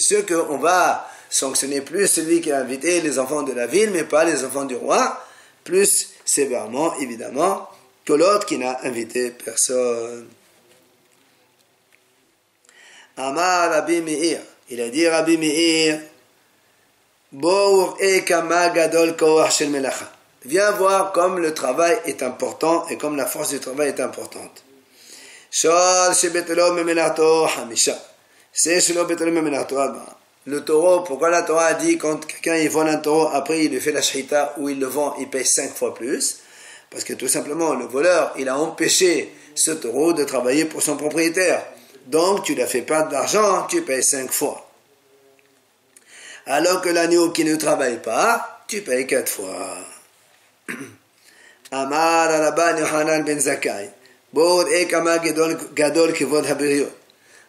sûr 0.00 0.26
qu'on 0.26 0.58
va 0.58 1.08
sanctionner 1.30 1.80
plus 1.80 2.08
celui 2.08 2.40
qui 2.40 2.50
a 2.52 2.58
invité 2.58 3.00
les 3.00 3.18
enfants 3.18 3.42
de 3.42 3.52
la 3.52 3.66
ville, 3.66 3.90
mais 3.90 4.04
pas 4.04 4.24
les 4.24 4.44
enfants 4.44 4.64
du 4.64 4.76
roi, 4.76 5.20
plus 5.62 6.10
sévèrement, 6.24 6.98
évidemment, 7.00 7.68
que 8.04 8.12
l'autre 8.12 8.46
qui 8.46 8.58
n'a 8.58 8.84
invité 8.84 9.30
personne. 9.30 10.26
Amar 13.16 13.70
Rabbi 13.70 14.00
Meir, 14.00 14.40
il 14.70 14.80
a 14.80 14.88
dit 14.88 15.06
Rabbi 15.06 15.36
Meir, 15.38 16.00
Viens 20.44 20.70
voir 20.72 21.12
comme 21.12 21.38
le 21.38 21.54
travail 21.54 21.98
est 22.06 22.22
important 22.22 22.86
et 22.88 22.96
comme 22.96 23.16
la 23.16 23.26
force 23.26 23.50
du 23.50 23.60
travail 23.60 23.88
est 23.88 24.00
importante. 24.00 24.64
C'est 25.50 25.68
le 30.46 30.60
taureau, 30.60 31.00
pourquoi 31.00 31.30
la 31.30 31.42
Torah 31.42 31.66
a 31.66 31.74
dit 31.74 31.96
quand 31.96 32.26
quelqu'un 32.26 32.56
il 32.56 32.68
vole 32.68 32.88
un 32.88 32.98
taureau, 32.98 33.30
après 33.32 33.64
il 33.64 33.70
lui 33.70 33.80
fait 33.80 33.92
la 33.92 34.02
shahita 34.02 34.54
ou 34.58 34.68
il 34.68 34.78
le 34.78 34.86
vend, 34.86 35.16
il 35.18 35.30
paye 35.30 35.46
cinq 35.46 35.74
fois 35.74 35.94
plus? 35.94 36.40
Parce 36.90 37.02
que 37.02 37.14
tout 37.14 37.28
simplement, 37.28 37.72
le 37.74 37.86
voleur, 37.86 38.34
il 38.36 38.48
a 38.50 38.58
empêché 38.58 39.32
ce 39.54 39.70
taureau 39.70 40.12
de 40.12 40.22
travailler 40.24 40.66
pour 40.66 40.82
son 40.82 40.96
propriétaire. 40.96 41.64
Donc 42.06 42.44
tu 42.44 42.54
ne 42.54 42.66
fait 42.66 42.82
pas 42.82 43.02
d'argent, 43.02 43.66
tu 43.66 43.82
payes 43.82 44.02
cinq 44.02 44.30
fois. 44.32 44.68
Alors 46.46 46.82
que 46.82 46.90
l'agneau 46.90 47.30
qui 47.30 47.44
ne 47.44 47.56
travaille 47.56 48.02
pas, 48.02 48.64
tu 48.68 48.82
payes 48.82 49.06
quatre 49.06 49.30
fois. 49.30 49.78
Amar 51.70 52.28
Rabban 52.28 52.76
Yohanan 52.78 53.24
ben 53.24 53.40
Zakai. 53.40 53.90
Bod 54.32 54.68
ekama 54.68 55.18
gadol 55.18 56.12
kevod 56.12 56.44
habiriot. 56.46 56.90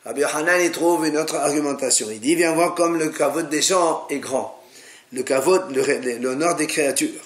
Rabbi 0.06 0.24
Hanan 0.24 0.62
y 0.62 0.70
trouve 0.70 1.08
une 1.08 1.18
autre 1.18 1.36
argumentation. 1.36 2.08
Il 2.12 2.20
dit, 2.20 2.36
viens 2.36 2.54
voir 2.54 2.76
comme 2.76 3.00
le 3.00 3.10
kavod 3.10 3.50
des 3.50 3.64
gens 3.64 4.06
est 4.12 4.20
grand. 4.20 4.62
Le 5.12 5.24
kavod, 5.24 5.76
l'honneur 6.22 6.56
des 6.56 6.68
créatures. 6.68 7.24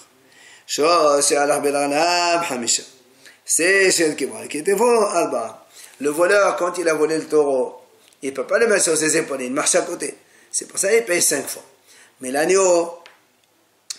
C'est 3.45 3.91
celle 3.91 4.15
qui 4.15 4.23
était 4.53 4.71
alba. 4.71 5.59
Le 5.99 6.09
voleur, 6.09 6.55
quand 6.55 6.77
il 6.77 6.88
a 6.88 6.93
volé 6.93 7.17
le 7.17 7.25
taureau, 7.25 7.75
il 8.21 8.29
ne 8.29 8.35
peut 8.35 8.47
pas 8.47 8.59
le 8.59 8.67
mettre 8.67 8.83
sur 8.83 8.97
ses 8.97 9.17
épaules, 9.17 9.41
il 9.41 9.51
marche 9.51 9.75
à 9.75 9.81
côté. 9.81 10.15
C'est 10.51 10.67
pour 10.67 10.79
ça 10.79 10.89
qu'il 10.89 11.05
paye 11.05 11.21
cinq 11.21 11.47
fois. 11.47 11.63
Mais 12.21 12.31
l'agneau, 12.31 12.99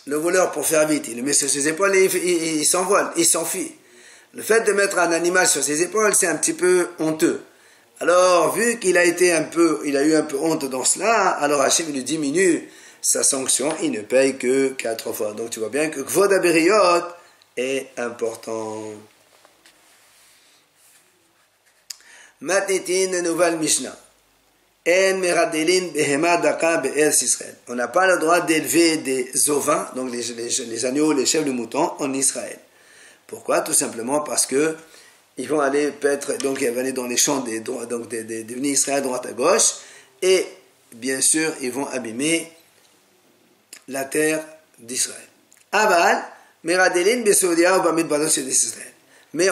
le 0.07 0.17
voleur, 0.17 0.51
pour 0.51 0.67
faire 0.67 0.87
vite, 0.87 1.07
il 1.09 1.17
le 1.17 1.23
met 1.23 1.33
sur 1.33 1.49
ses 1.49 1.69
épaules 1.69 1.95
et 1.95 2.07
il 2.07 2.65
s'envole, 2.65 3.11
il 3.17 3.27
s'enfuit. 3.27 3.73
Le 4.35 4.43
fait 4.43 4.61
de 4.63 4.73
mettre 4.73 4.99
un 4.99 5.13
animal 5.13 5.47
sur 5.47 5.63
ses 5.63 5.83
épaules, 5.83 6.15
c'est 6.15 6.27
un 6.27 6.37
petit 6.37 6.53
peu 6.53 6.89
honteux. 6.99 7.43
Alors, 8.01 8.55
vu 8.55 8.79
qu'il 8.79 8.97
a 8.97 9.05
été 9.05 9.33
un 9.33 9.43
peu, 9.43 9.81
il 9.85 9.97
a 9.97 10.03
eu 10.03 10.15
un 10.15 10.23
peu 10.23 10.39
honte 10.39 10.65
dans 10.65 10.85
cela, 10.85 11.29
alors 11.31 11.61
Hachem 11.61 11.93
lui 11.93 12.03
diminue 12.03 12.69
sa 13.03 13.23
sanction, 13.23 13.75
il 13.83 13.93
ne 13.93 14.01
paye 14.01 14.37
que 14.37 14.69
quatre 14.69 15.13
fois. 15.13 15.33
Donc 15.33 15.51
tu 15.51 15.61
vois 15.61 15.69
bien 15.69 15.89
que 15.89 16.01
Kvod 16.01 16.33
est 17.57 17.87
important. 17.97 18.85
Matnitin, 22.41 23.21
nouvelle 23.23 23.59
Mishnah. 23.59 23.97
On 27.69 27.75
n'a 27.75 27.89
pas 27.89 28.07
le 28.07 28.19
droit 28.19 28.41
d'élever 28.41 28.97
des 28.97 29.51
ovins, 29.51 29.91
donc 29.95 30.11
les, 30.11 30.23
les, 30.23 30.87
agneaux, 30.87 31.13
les 31.13 31.27
chèvres, 31.27 31.45
de 31.45 31.51
moutons, 31.51 31.93
en 31.99 32.15
Israël. 32.15 32.59
Pourquoi? 33.27 33.61
Tout 33.61 33.75
simplement 33.75 34.21
parce 34.21 34.47
que 34.47 34.75
ils 35.37 35.49
vont 35.49 35.61
aller 35.61 35.91
paître, 35.91 36.37
donc 36.39 36.63
ils 36.63 36.71
vont 36.71 36.81
aller 36.81 36.93
dans 36.93 37.07
les 37.07 37.19
champs 37.19 37.41
des, 37.41 37.61
donc 37.61 38.09
des, 38.09 38.25
des, 38.25 38.43
des 38.45 38.69
Israël 38.69 39.03
droite 39.03 39.27
à 39.27 39.33
gauche, 39.33 39.75
et 40.23 40.47
bien 40.95 41.21
sûr, 41.21 41.53
ils 41.61 41.73
vont 41.73 41.87
abîmer 41.89 42.51
la 43.89 44.07
terre 44.07 44.43
d'Israël. 44.79 45.21
Aval, 45.73 46.25
mais 46.63 46.77
on 46.79 46.81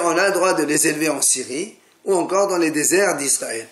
a 0.09 0.27
le 0.27 0.33
droit 0.33 0.55
de 0.55 0.65
les 0.65 0.89
élever 0.89 1.09
en 1.09 1.23
Syrie 1.23 1.77
ou 2.05 2.15
encore 2.15 2.49
dans 2.49 2.59
les 2.59 2.71
déserts 2.71 3.17
d'Israël. 3.17 3.67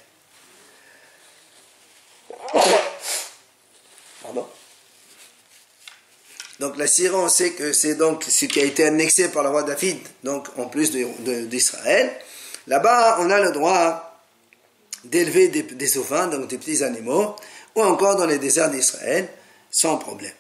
Donc 6.59 6.79
la 6.79 6.87
Syrie, 6.87 7.15
on 7.15 7.29
sait 7.29 7.51
que 7.51 7.73
c'est 7.73 7.97
donc 7.97 8.25
ce 8.25 8.47
qui 8.47 8.61
a 8.61 8.65
été 8.65 8.85
annexé 8.85 9.29
par 9.29 9.43
le 9.43 9.51
roi 9.51 9.63
David, 9.63 9.99
donc 10.25 10.49
en 10.57 10.67
plus 10.67 10.91
d'Israël. 10.91 12.13
Là-bas, 12.67 13.19
on 13.21 13.31
a 13.31 13.41
le 13.41 13.53
droit 13.53 14.19
d'élever 15.05 15.49
des, 15.49 15.63
des 15.63 15.95
donc 15.95 16.49
des 16.49 16.59
petits 16.59 16.83
animaux, 16.83 17.37
ou 17.75 17.83
encore 17.83 18.17
dans 18.17 18.27
les 18.27 18.39
déserts 18.39 18.71
d'Israël, 18.71 19.29
sans 19.71 19.99
problème. 19.99 20.33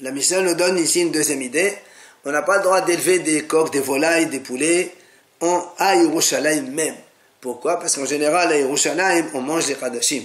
La 0.00 0.12
mission 0.12 0.42
nous 0.42 0.54
donne 0.54 0.78
ici 0.78 1.00
une 1.00 1.12
deuxième 1.12 1.42
idée. 1.42 1.76
On 2.24 2.32
n'a 2.32 2.42
pas 2.42 2.58
le 2.58 2.62
droit 2.64 2.80
d'élever 2.80 3.20
des 3.20 3.44
coqs, 3.44 3.72
des 3.72 3.80
volailles, 3.80 4.26
des 4.26 4.40
poulets 4.40 4.94
en, 5.40 5.64
à 5.78 5.96
Yerushalayim 5.96 6.70
même. 6.70 6.96
Pourquoi? 7.40 7.78
Parce 7.78 7.96
qu'en 7.96 8.06
général, 8.06 8.52
à 8.52 8.56
Yerushalayim, 8.58 9.26
on 9.34 9.40
mange 9.40 9.66
des 9.66 9.74
Kadashim 9.74 10.22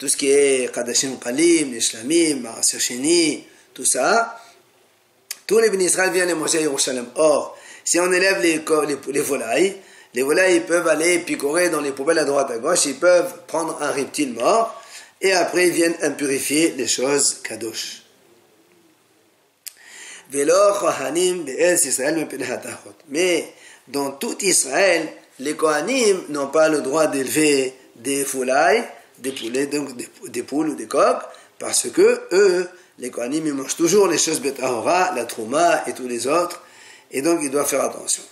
tout 0.00 0.08
ce 0.08 0.16
qui 0.16 0.30
est 0.30 0.72
Kadashim 0.74 1.18
Kalim, 1.22 1.72
les 1.72 1.80
Shlamim, 1.82 2.42
tout 3.74 3.84
ça, 3.84 4.40
tous 5.46 5.58
les 5.58 5.68
bénis 5.68 5.88
viennent 6.10 6.28
les 6.28 6.34
manger 6.34 6.58
à 6.58 6.62
Yerushalayim. 6.62 7.08
Or, 7.16 7.58
si 7.84 8.00
on 8.00 8.10
élève 8.10 8.40
les, 8.40 8.64
les, 9.12 9.20
volailles, 9.20 9.76
les 10.14 10.22
volailles 10.22 10.60
peuvent 10.60 10.88
aller 10.88 11.18
picorer 11.18 11.68
dans 11.68 11.82
les 11.82 11.92
poubelles 11.92 12.18
à 12.18 12.24
droite 12.24 12.50
à 12.50 12.56
gauche, 12.56 12.86
ils 12.86 12.94
peuvent 12.98 13.42
prendre 13.46 13.76
un 13.82 13.90
reptile 13.90 14.32
mort, 14.32 14.82
et 15.20 15.32
après 15.34 15.68
ils 15.68 15.74
viennent 15.74 15.96
impurifier 16.00 16.70
les 16.78 16.88
choses 16.88 17.42
kadosh. 17.42 17.99
Mais 23.08 23.52
dans 23.88 24.12
tout 24.12 24.36
Israël, 24.42 25.08
les 25.40 25.56
Kohanim 25.56 26.24
n'ont 26.28 26.48
pas 26.48 26.68
le 26.68 26.80
droit 26.82 27.06
d'élever 27.06 27.74
des 27.96 28.22
volailles, 28.24 28.84
des 29.18 29.32
poulets, 29.32 29.66
donc 29.66 29.88
des, 30.28 30.42
poules 30.42 30.70
ou 30.70 30.74
des 30.74 30.86
coqs, 30.86 31.22
parce 31.58 31.90
que 31.90 32.22
eux, 32.32 32.68
les 32.98 33.10
Kohanim, 33.10 33.46
ils 33.46 33.54
mangent 33.54 33.76
toujours 33.76 34.06
les 34.06 34.18
choses 34.18 34.40
betahora, 34.40 35.12
la 35.14 35.24
trouma 35.24 35.82
et 35.86 35.92
tous 35.92 36.06
les 36.06 36.26
autres, 36.26 36.62
et 37.10 37.22
donc 37.22 37.40
ils 37.42 37.50
doivent 37.50 37.68
faire 37.68 37.84
attention. 37.84 38.22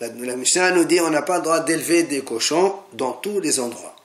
La 0.00 0.36
Mishnah 0.36 0.70
nous 0.72 0.84
dit 0.84 1.00
on 1.00 1.10
n'a 1.10 1.22
pas 1.22 1.38
le 1.38 1.42
droit 1.42 1.60
d'élever 1.60 2.02
des 2.02 2.20
cochons 2.20 2.74
dans 2.92 3.12
tous 3.12 3.40
les 3.40 3.60
endroits. 3.60 3.96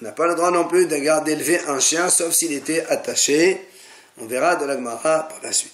On 0.00 0.04
n'a 0.04 0.12
pas 0.12 0.26
le 0.26 0.34
droit 0.34 0.50
non 0.50 0.66
plus 0.66 0.86
d'élever 0.86 1.60
un 1.68 1.78
chien 1.78 2.08
sauf 2.08 2.32
s'il 2.32 2.54
était 2.54 2.86
attaché. 2.86 3.60
On 4.18 4.24
verra 4.24 4.56
de 4.56 4.64
la 4.64 4.76
Gemara 4.76 5.28
par 5.28 5.38
la 5.42 5.52
suite. 5.52 5.72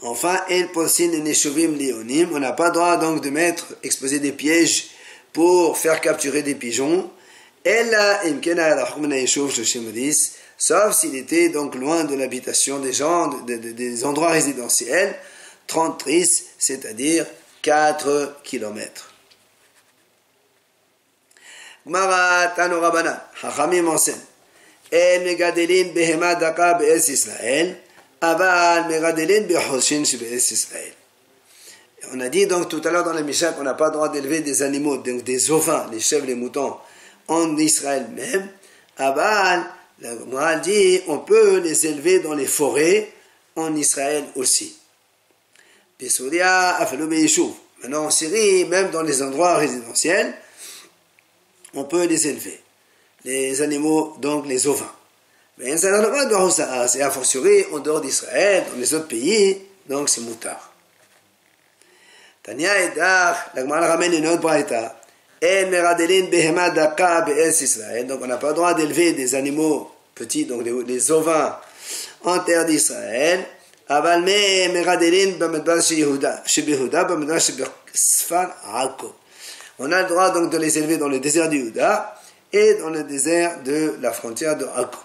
Enfin, 0.00 0.40
on 0.48 2.38
n'a 2.40 2.52
pas 2.52 2.66
le 2.66 2.72
droit 2.72 2.96
donc 2.96 3.22
de 3.22 3.30
mettre, 3.30 3.76
exposer 3.84 4.18
des 4.18 4.32
pièges 4.32 4.88
pour 5.32 5.78
faire 5.78 6.00
capturer 6.00 6.42
des 6.42 6.56
pigeons. 6.56 7.08
Sauf 10.58 10.96
s'il 10.96 11.14
était 11.14 11.50
donc 11.50 11.74
loin 11.76 12.02
de 12.04 12.16
l'habitation 12.16 12.80
des 12.80 12.92
gens, 12.92 13.28
des 13.44 14.04
endroits 14.04 14.30
résidentiels, 14.30 15.14
30 15.68 16.00
tris, 16.00 16.42
c'est-à-dire 16.58 17.26
4 17.62 18.40
kilomètres. 18.42 19.09
Gmara 21.86 22.48
Tanorabana, 22.56 23.30
Hachamim 23.42 23.88
enseigne. 23.88 24.20
En 24.92 25.24
megadelin 25.24 25.92
behema 25.94 26.34
daka 26.34 26.74
be'ez 26.74 27.08
Israël. 27.08 27.76
On 28.22 28.28
a 32.20 32.28
dit 32.28 32.46
donc 32.46 32.68
tout 32.68 32.82
à 32.84 32.90
l'heure 32.90 33.04
dans 33.04 33.14
la 33.14 33.22
Mishnah 33.22 33.52
qu'on 33.52 33.62
n'a 33.62 33.72
pas 33.72 33.86
le 33.86 33.92
droit 33.92 34.10
d'élever 34.10 34.40
des 34.40 34.62
animaux, 34.62 34.98
donc 34.98 35.24
des 35.24 35.50
ovins, 35.50 35.86
les 35.90 36.00
chèvres, 36.00 36.26
les 36.26 36.34
moutons, 36.34 36.76
en 37.28 37.56
Israël 37.56 38.08
même. 38.14 38.46
Aval, 38.98 39.64
la 40.00 40.14
morale 40.26 40.60
dit, 40.60 41.00
on 41.08 41.18
peut 41.20 41.60
les 41.60 41.86
élever 41.86 42.18
dans 42.18 42.34
les 42.34 42.46
forêts 42.46 43.10
en 43.56 43.74
Israël 43.74 44.24
aussi. 44.36 44.76
Maintenant 47.82 48.04
en 48.04 48.10
Syrie, 48.10 48.66
même 48.66 48.90
dans 48.90 49.02
les 49.02 49.22
endroits 49.22 49.56
résidentiels, 49.56 50.34
on 51.74 51.84
peut 51.84 52.04
les 52.04 52.26
élever. 52.28 52.60
Les 53.24 53.60
animaux, 53.62 54.16
donc 54.18 54.46
les 54.46 54.66
ovins. 54.66 54.92
Mais 55.58 55.76
c'est 55.76 55.90
a 55.90 57.10
fortiori 57.10 57.66
en 57.72 57.80
dehors 57.80 58.00
d'Israël, 58.00 58.64
dans 58.72 58.78
les 58.78 58.94
autres 58.94 59.08
pays, 59.08 59.58
donc 59.88 60.08
c'est 60.08 60.22
moutard. 60.22 60.70
Tania 62.42 62.80
Edar, 62.84 63.50
la 63.54 63.62
Gemara 63.62 63.86
ramène 63.86 64.14
une 64.14 64.26
autre 64.26 64.40
braïta. 64.40 64.96
El 65.40 65.70
meradelin 65.70 66.26
behema 66.30 66.70
daka 66.70 67.22
be'es 67.22 67.62
Israël. 67.62 68.06
Donc 68.06 68.20
on 68.22 68.26
n'a 68.26 68.36
pas 68.36 68.48
le 68.48 68.54
droit 68.54 68.74
d'élever 68.74 69.12
des 69.12 69.34
animaux 69.34 69.90
petits, 70.14 70.46
donc 70.46 70.64
les, 70.64 70.72
les 70.84 71.10
ovins, 71.10 71.58
en 72.24 72.38
terre 72.40 72.64
d'Israël. 72.64 73.46
Aval 73.88 74.22
me 74.22 74.72
meradelin 74.72 75.32
b'medbar 75.38 75.82
she'Yehuda, 75.82 76.42
she'Behuda, 76.46 77.04
b'medbar 77.04 77.40
she'Besfar 77.40 78.54
Akko. 78.74 79.14
On 79.82 79.90
a 79.92 80.02
le 80.02 80.08
droit 80.08 80.30
donc 80.30 80.50
de 80.50 80.58
les 80.58 80.76
élever 80.76 80.98
dans 80.98 81.08
le 81.08 81.18
désert 81.20 81.48
du 81.48 81.56
Yehuda 81.56 82.14
et 82.52 82.74
dans 82.74 82.90
le 82.90 83.02
désert 83.02 83.62
de 83.64 83.96
la 84.02 84.12
frontière 84.12 84.56
de 84.56 84.66
Akko. 84.66 84.98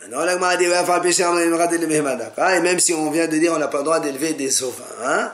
Maintenant, 0.00 0.24
la 0.24 0.56
dit, 0.56 0.64
et 0.64 2.60
même 2.60 2.80
si 2.80 2.92
on 2.92 3.10
vient 3.12 3.28
de 3.28 3.36
dire 3.38 3.52
on 3.54 3.58
n'a 3.58 3.68
pas 3.68 3.78
le 3.78 3.84
droit 3.84 4.00
d'élever 4.00 4.32
des 4.32 4.62
ovins, 4.64 5.32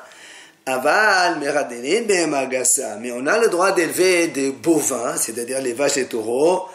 aval, 0.67 1.39
mais 1.41 3.11
on 3.11 3.27
a 3.27 3.39
le 3.39 3.49
droit 3.49 3.73
d'élever 3.73 4.29
des 4.29 4.51
bovins, 4.51 5.17
c'est-à-dire 5.17 5.63
les 5.63 5.73
vaches 5.73 5.97
et 5.97 6.05
taureaux. 6.05 6.67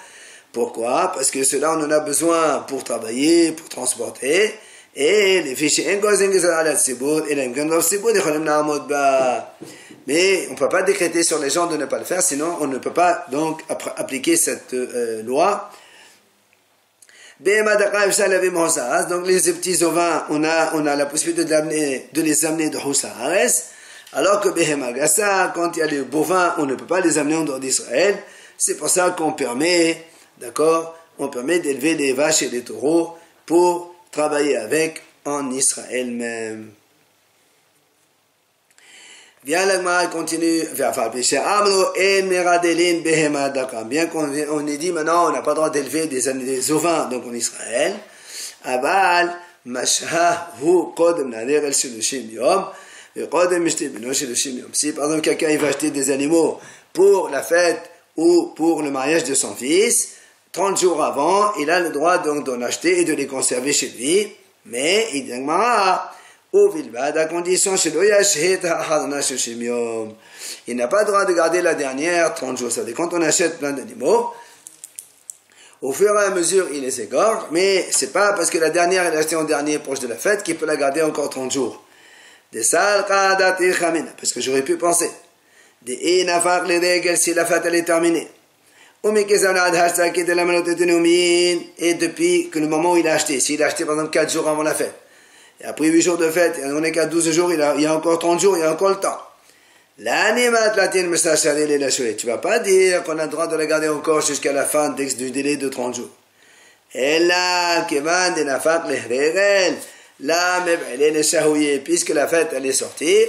Pourquoi? 0.52 1.12
Parce 1.14 1.30
que 1.30 1.44
cela, 1.44 1.74
on 1.74 1.84
en 1.84 1.92
a 1.92 2.00
besoin 2.00 2.66
pour 2.68 2.84
travailler, 2.84 3.52
pour 3.52 3.70
transporter. 3.70 4.56
Et 4.96 5.42
les 5.42 5.56
fichiers 5.56 6.00
mais 10.08 10.48
on 10.50 10.54
ne 10.54 10.58
peut 10.58 10.70
pas 10.70 10.84
décréter 10.84 11.24
sur 11.24 11.40
les 11.40 11.50
gens 11.50 11.68
de 11.68 11.78
ne 11.78 11.86
pas 11.86 11.98
le 11.98 12.06
faire, 12.06 12.22
sinon 12.22 12.58
on 12.62 12.68
ne 12.68 12.78
peut 12.78 12.94
pas 12.94 13.26
donc 13.32 13.62
appliquer 13.98 14.38
cette 14.38 14.74
euh, 14.74 15.24
loi. 15.24 15.72
Donc 17.40 17.58
les 19.28 19.42
petits 19.52 19.84
ovins, 19.84 20.26
on 20.30 20.44
a, 20.44 20.74
on 20.76 20.86
a 20.86 20.96
la 20.96 21.06
possibilité 21.06 21.44
de, 21.44 22.22
les 22.22 22.46
amener 22.46 22.70
de 22.70 22.78
Houssaares, 22.78 23.52
alors 24.14 24.40
que 24.40 24.50
Behemagasa, 24.50 25.52
quand 25.54 25.76
il 25.76 25.80
y 25.80 25.84
a 25.84 25.88
les 25.88 26.02
bovins, 26.02 26.56
on 26.60 26.66
ne 26.66 26.76
peut 26.76 26.86
pas 26.86 27.02
les 27.02 27.18
amener 27.18 27.36
en 27.36 27.44
dehors 27.44 27.60
d'Israël. 27.60 28.16
C'est 28.58 28.78
pour 28.78 28.88
ça 28.88 29.10
qu'on 29.18 29.34
permet, 29.34 30.06
d'accord, 30.40 30.98
on 31.18 31.28
permet 31.28 31.60
d'élever 31.60 31.96
des 31.96 32.14
vaches 32.14 32.44
et 32.44 32.48
des 32.48 32.62
taureaux 32.62 33.18
pour 33.46 33.94
travailler 34.12 34.56
avec 34.56 35.02
en 35.26 35.52
Israël 35.52 36.12
même. 36.12 36.72
Bien, 39.46 39.68
la 39.68 40.08
continue. 40.08 40.64
Bien 43.86 44.08
qu'on 44.08 44.68
ait 44.68 44.78
dit 44.78 44.92
maintenant, 44.92 45.30
on 45.30 45.32
n'a 45.32 45.44
pas 45.44 45.52
le 45.52 45.56
droit 45.56 45.70
d'élever 45.70 46.08
des, 46.08 46.34
des 46.34 46.72
ovins 46.72 47.06
donc 47.06 47.28
en 47.28 47.34
Israël. 47.34 47.94
Aval, 48.64 49.36
masha, 49.66 50.52
hu, 50.64 50.86
kodem, 50.96 51.30
nader, 51.30 51.64
el 51.64 51.76
shilushim 51.76 52.28
yom. 52.32 52.66
Si 54.74 54.92
par 54.94 55.06
exemple 55.06 55.22
quelqu'un 55.22 55.56
va 55.58 55.68
acheter 55.68 55.92
des 55.92 56.10
animaux 56.10 56.60
pour 56.92 57.30
la 57.30 57.44
fête 57.44 57.88
ou 58.18 58.52
pour 58.56 58.82
le 58.82 58.90
mariage 58.90 59.26
de 59.26 59.36
son 59.36 59.54
fils, 59.54 60.16
30 60.54 60.80
jours 60.82 61.04
avant, 61.04 61.54
il 61.60 61.70
a 61.70 61.80
le 61.82 61.92
droit 61.92 62.18
donc 62.18 62.46
d'en 62.46 62.60
acheter 62.64 63.02
et 63.02 63.06
de 63.06 63.14
les 63.14 63.28
conserver 63.28 63.74
chez 63.74 63.90
lui. 63.90 64.28
Mais, 64.66 65.08
il 65.14 65.26
dit 65.26 65.34
à 66.54 67.26
condition 67.26 67.76
il 70.68 70.76
n'a 70.76 70.88
pas 70.88 71.02
le 71.02 71.06
droit 71.06 71.26
de 71.26 71.34
garder 71.34 71.62
la 71.62 71.76
dernière 71.76 72.34
30 72.34 72.58
jours. 72.58 72.72
C'est-à-dire, 72.72 72.96
quand 72.96 73.14
on 73.14 73.22
achète 73.22 73.60
plein 73.60 73.74
d'animaux, 73.74 74.34
au 75.82 75.92
fur 75.92 76.18
et 76.20 76.24
à 76.24 76.30
mesure, 76.30 76.68
il 76.74 76.82
les 76.82 77.02
égorge, 77.02 77.44
mais 77.52 77.86
c'est 77.92 78.14
pas 78.14 78.34
parce 78.34 78.50
que 78.50 78.58
la 78.58 78.70
dernière 78.70 79.06
est 79.06 79.16
achetée 79.16 79.36
en 79.36 79.44
dernier 79.44 79.80
proche 79.80 80.00
de 80.00 80.08
la 80.08 80.16
fête 80.16 80.44
qu'il 80.44 80.56
peut 80.56 80.66
la 80.66 80.78
garder 80.78 81.02
encore 81.02 81.30
30 81.30 81.52
jours. 81.52 81.84
Des 82.52 82.64
parce 84.18 84.34
que 84.34 84.40
j'aurais 84.40 84.62
pu 84.62 84.78
penser. 84.78 85.10
Des 85.82 86.26
si 87.18 87.34
la 87.34 87.46
fête 87.46 87.64
elle 87.66 87.76
est 87.76 87.84
terminée. 87.84 88.30
Et 89.04 89.24
depuis 91.94 92.50
que 92.50 92.60
le 92.60 92.68
moment 92.68 92.94
où 92.94 92.98
il 92.98 93.08
a 93.08 93.14
acheté, 93.14 93.40
s'il 93.40 93.62
a 93.62 93.68
acheté 93.68 93.86
par 93.86 93.94
exemple 93.96 94.12
4 94.12 94.32
jours 94.32 94.48
avant 94.48 94.64
la 94.64 94.74
fête, 94.74 94.96
après 95.64 95.88
8 95.88 96.02
jours 96.02 96.18
de 96.18 96.30
fête, 96.30 96.60
on 96.64 96.84
est 96.84 96.92
qu'à 96.92 97.06
12 97.06 97.32
jours, 97.32 97.54
il, 97.54 97.60
y 97.60 97.86
a 97.86 97.96
encore 97.96 98.20
30 98.20 98.40
jours, 98.40 98.58
il 98.58 98.62
y 98.62 98.64
a 98.64 98.72
encore 98.72 98.90
le 98.90 98.96
temps. 98.98 99.18
Tu 102.18 102.28
vas 102.28 102.38
pas 102.38 102.60
dire 102.60 103.04
qu'on 103.04 103.18
a 103.18 103.24
le 103.24 103.30
droit 103.30 103.48
de 103.48 103.56
la 103.56 103.66
garder 103.66 103.88
encore 103.88 104.20
jusqu'à 104.22 104.52
la 104.52 104.66
fin 104.66 104.90
du 104.90 105.32
délai 105.32 105.56
de 105.56 105.70
30 105.70 105.96
jours. 105.96 106.10
Et 106.94 107.20
là, 107.20 107.86
puisque 111.84 112.10
la 112.10 112.28
fête 112.28 112.50
elle 112.54 112.66
est 112.66 112.74
sortie, 112.74 113.26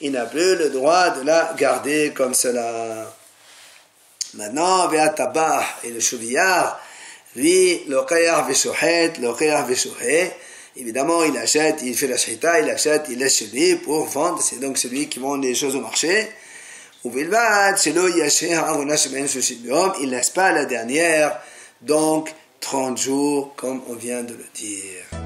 il 0.00 0.12
n'a 0.12 0.24
plus 0.26 0.56
le 0.56 0.70
droit 0.70 1.10
de 1.10 1.26
la 1.26 1.54
garder 1.56 2.12
comme 2.14 2.34
cela. 2.34 3.12
Maintenant, 4.34 4.90
et 4.92 5.90
le 5.90 6.00
chevillard, 6.00 6.80
lui, 7.36 7.84
le 7.88 8.00
évidemment, 10.76 11.24
il 11.24 11.36
achète, 11.36 11.82
il 11.82 11.96
fait 11.96 12.06
la 12.06 12.16
shaita, 12.16 12.60
il 12.60 12.70
achète, 12.70 13.06
il 13.10 13.18
laisse 13.18 13.36
chez 13.36 13.46
lui 13.46 13.76
pour 13.76 14.06
vendre, 14.06 14.40
c'est 14.40 14.60
donc 14.60 14.78
celui 14.78 15.08
qui 15.08 15.18
vend 15.18 15.36
les 15.36 15.54
choses 15.54 15.76
au 15.76 15.80
marché. 15.80 16.28
Ou 17.04 17.12
il 20.00 20.10
laisse 20.10 20.30
pas 20.30 20.52
la 20.52 20.64
dernière, 20.64 21.40
donc 21.82 22.34
30 22.60 22.98
jours, 22.98 23.54
comme 23.56 23.82
on 23.88 23.94
vient 23.94 24.22
de 24.22 24.34
le 24.34 24.46
dire. 24.54 25.25